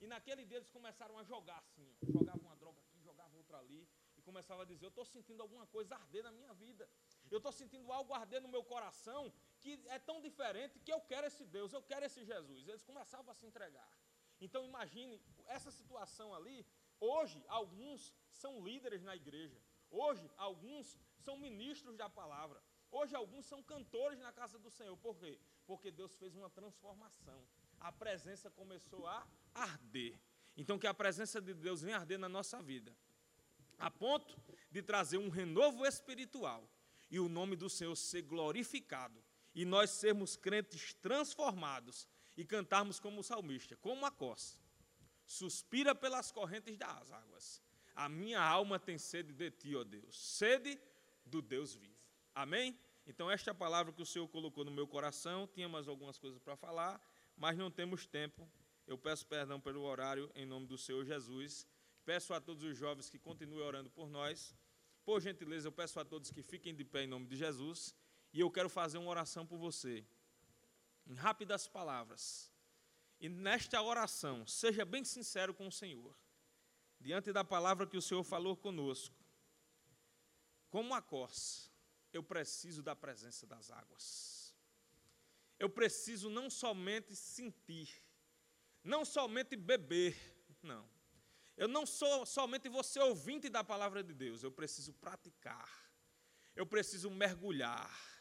[0.00, 3.58] E naquele dia eles começaram a jogar assim, ó, jogavam uma droga aqui, jogavam outra
[3.58, 6.88] ali, e começavam a dizer: Eu estou sentindo alguma coisa arder na minha vida.
[7.30, 9.32] Eu estou sentindo algo arder no meu coração
[9.64, 12.68] que é tão diferente que eu quero esse Deus, eu quero esse Jesus.
[12.68, 13.90] Eles começavam a se entregar.
[14.38, 15.14] Então imagine
[15.46, 16.66] essa situação ali.
[17.00, 19.58] Hoje, alguns são líderes na igreja.
[19.90, 22.62] Hoje, alguns são ministros da palavra.
[22.90, 24.96] Hoje, alguns são cantores na casa do Senhor.
[24.98, 25.40] Por quê?
[25.66, 27.40] Porque Deus fez uma transformação.
[27.80, 30.20] A presença começou a arder.
[30.56, 32.94] Então, que a presença de Deus venha arder na nossa vida,
[33.78, 34.36] a ponto
[34.70, 36.68] de trazer um renovo espiritual
[37.10, 39.23] e o nome do Senhor ser glorificado
[39.54, 44.60] e nós sermos crentes transformados e cantarmos como o salmista, como a costa.
[45.24, 47.62] Suspira pelas correntes das águas.
[47.94, 50.78] A minha alma tem sede de ti, ó Deus, sede
[51.24, 51.94] do Deus vivo.
[52.34, 52.76] Amém?
[53.06, 55.46] Então, esta é a palavra que o Senhor colocou no meu coração.
[55.46, 57.00] Tinha mais algumas coisas para falar,
[57.36, 58.50] mas não temos tempo.
[58.86, 61.66] Eu peço perdão pelo horário, em nome do Senhor Jesus.
[62.04, 64.54] Peço a todos os jovens que continuem orando por nós.
[65.04, 67.94] Por gentileza, eu peço a todos que fiquem de pé em nome de Jesus.
[68.34, 70.04] E eu quero fazer uma oração por você.
[71.06, 72.52] Em rápidas palavras.
[73.20, 76.14] E nesta oração, seja bem sincero com o Senhor.
[76.98, 79.14] Diante da palavra que o Senhor falou conosco.
[80.68, 81.70] Como a corça,
[82.12, 84.52] eu preciso da presença das águas.
[85.56, 88.02] Eu preciso não somente sentir,
[88.82, 90.16] não somente beber,
[90.60, 90.88] não.
[91.56, 95.70] Eu não sou somente você ouvinte da palavra de Deus, eu preciso praticar.
[96.56, 98.13] Eu preciso mergulhar.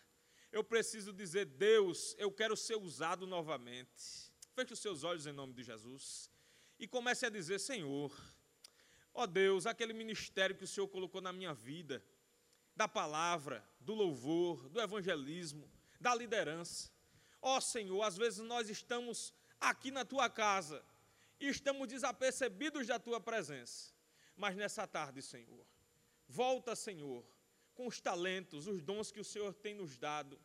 [0.54, 4.32] Eu preciso dizer, Deus, eu quero ser usado novamente.
[4.54, 6.30] Feche os seus olhos em nome de Jesus
[6.78, 8.16] e comece a dizer, Senhor,
[9.16, 12.06] ó Deus, aquele ministério que o Senhor colocou na minha vida,
[12.76, 15.68] da palavra, do louvor, do evangelismo,
[16.00, 16.92] da liderança.
[17.42, 20.86] Ó Senhor, às vezes nós estamos aqui na tua casa
[21.40, 23.92] e estamos desapercebidos da tua presença.
[24.38, 25.66] Mas nessa tarde, Senhor,
[26.28, 27.26] volta, Senhor,
[27.74, 30.40] com os talentos, os dons que o Senhor tem nos dado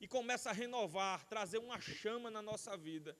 [0.00, 3.16] e começa a renovar, trazer uma chama na nossa vida,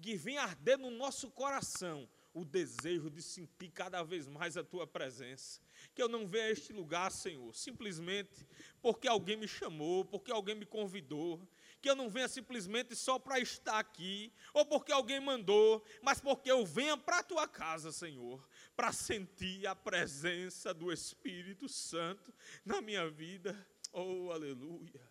[0.00, 4.86] que venha arder no nosso coração o desejo de sentir cada vez mais a tua
[4.86, 5.60] presença.
[5.94, 8.46] Que eu não venha a este lugar, Senhor, simplesmente
[8.80, 11.40] porque alguém me chamou, porque alguém me convidou.
[11.80, 16.50] Que eu não venha simplesmente só para estar aqui, ou porque alguém mandou, mas porque
[16.50, 18.46] eu venha para a tua casa, Senhor,
[18.78, 22.32] para sentir a presença do Espírito Santo
[22.64, 23.66] na minha vida.
[23.92, 25.02] Oh, aleluia.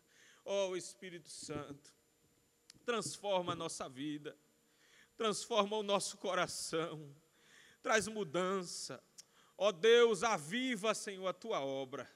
[0.46, 1.94] Oh, Espírito Santo,
[2.86, 4.34] transforma a nossa vida
[5.18, 7.14] transforma o nosso coração,
[7.82, 9.04] traz mudança.
[9.58, 12.10] Ó Deus, aviva, Senhor, a tua obra,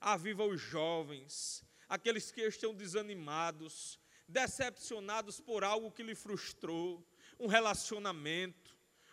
[0.00, 7.06] aviva os jovens, aqueles que estão desanimados, decepcionados por algo que lhe frustrou,
[7.38, 8.65] um relacionamento,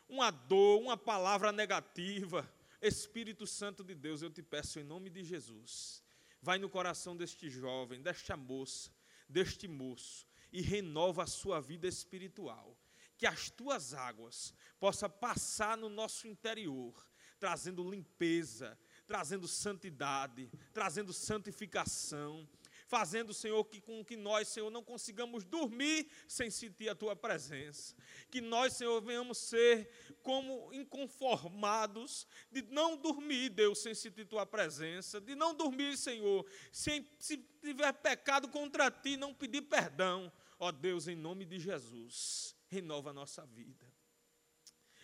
[0.07, 2.49] uma dor, uma palavra negativa.
[2.81, 6.03] Espírito Santo de Deus, eu te peço em nome de Jesus,
[6.41, 8.91] vai no coração deste jovem, desta moça,
[9.27, 12.77] deste moço e renova a sua vida espiritual
[13.17, 16.93] que as tuas águas possam passar no nosso interior,
[17.39, 18.77] trazendo limpeza,
[19.07, 22.47] trazendo santidade, trazendo santificação,
[22.93, 27.95] fazendo, Senhor, que com que nós, Senhor, não consigamos dormir sem sentir a tua presença.
[28.29, 29.89] Que nós, Senhor, venhamos ser
[30.21, 37.03] como inconformados de não dormir, Deus, sem sentir tua presença, de não dormir, Senhor, sem
[37.17, 40.31] se tiver pecado contra ti, não pedir perdão.
[40.59, 43.91] Ó Deus, em nome de Jesus renova a nossa vida,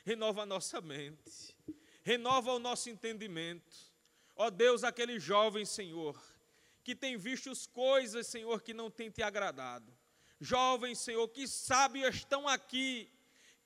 [0.05, 1.57] renova a nossa mente,
[2.03, 3.91] renova o nosso entendimento.
[4.35, 6.15] Ó Deus, aquele jovem, Senhor,
[6.89, 9.95] que tem visto as coisas, Senhor, que não tem te agradado.
[10.41, 13.07] Jovens, Senhor, que sabe estão aqui,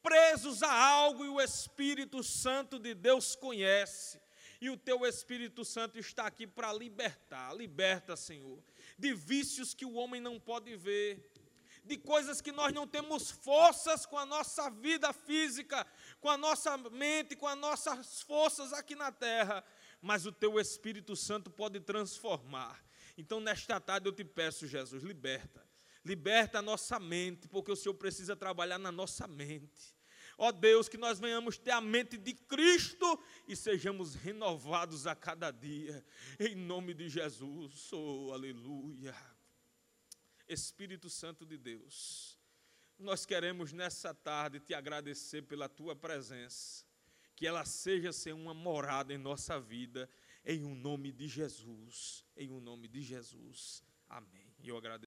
[0.02, 4.20] presos a algo e o Espírito Santo de Deus conhece.
[4.60, 7.56] E o teu Espírito Santo está aqui para libertar.
[7.56, 8.62] Liberta, Senhor,
[9.00, 11.32] de vícios que o homem não pode ver
[11.86, 15.86] de coisas que nós não temos forças com a nossa vida física,
[16.20, 19.64] com a nossa mente, com as nossas forças aqui na terra,
[20.02, 22.83] mas o teu Espírito Santo pode transformar.
[23.18, 25.64] Então, nesta tarde eu te peço, Jesus, liberta.
[26.04, 29.96] Liberta a nossa mente, porque o Senhor precisa trabalhar na nossa mente.
[30.38, 35.52] Ó Deus, que nós venhamos ter a mente de Cristo e sejamos renovados a cada
[35.52, 36.04] dia,
[36.40, 37.92] em nome de Jesus.
[37.94, 39.16] Oh, aleluia.
[40.48, 42.38] Espírito Santo de Deus,
[43.00, 46.86] nós queremos nessa tarde te agradecer pela tua presença,
[47.36, 50.10] que ela seja ser uma morada em nossa vida,
[50.46, 53.84] em o um nome de Jesus, em o um nome de Jesus.
[54.10, 54.54] Amém.
[54.64, 55.02] Eu agradeço.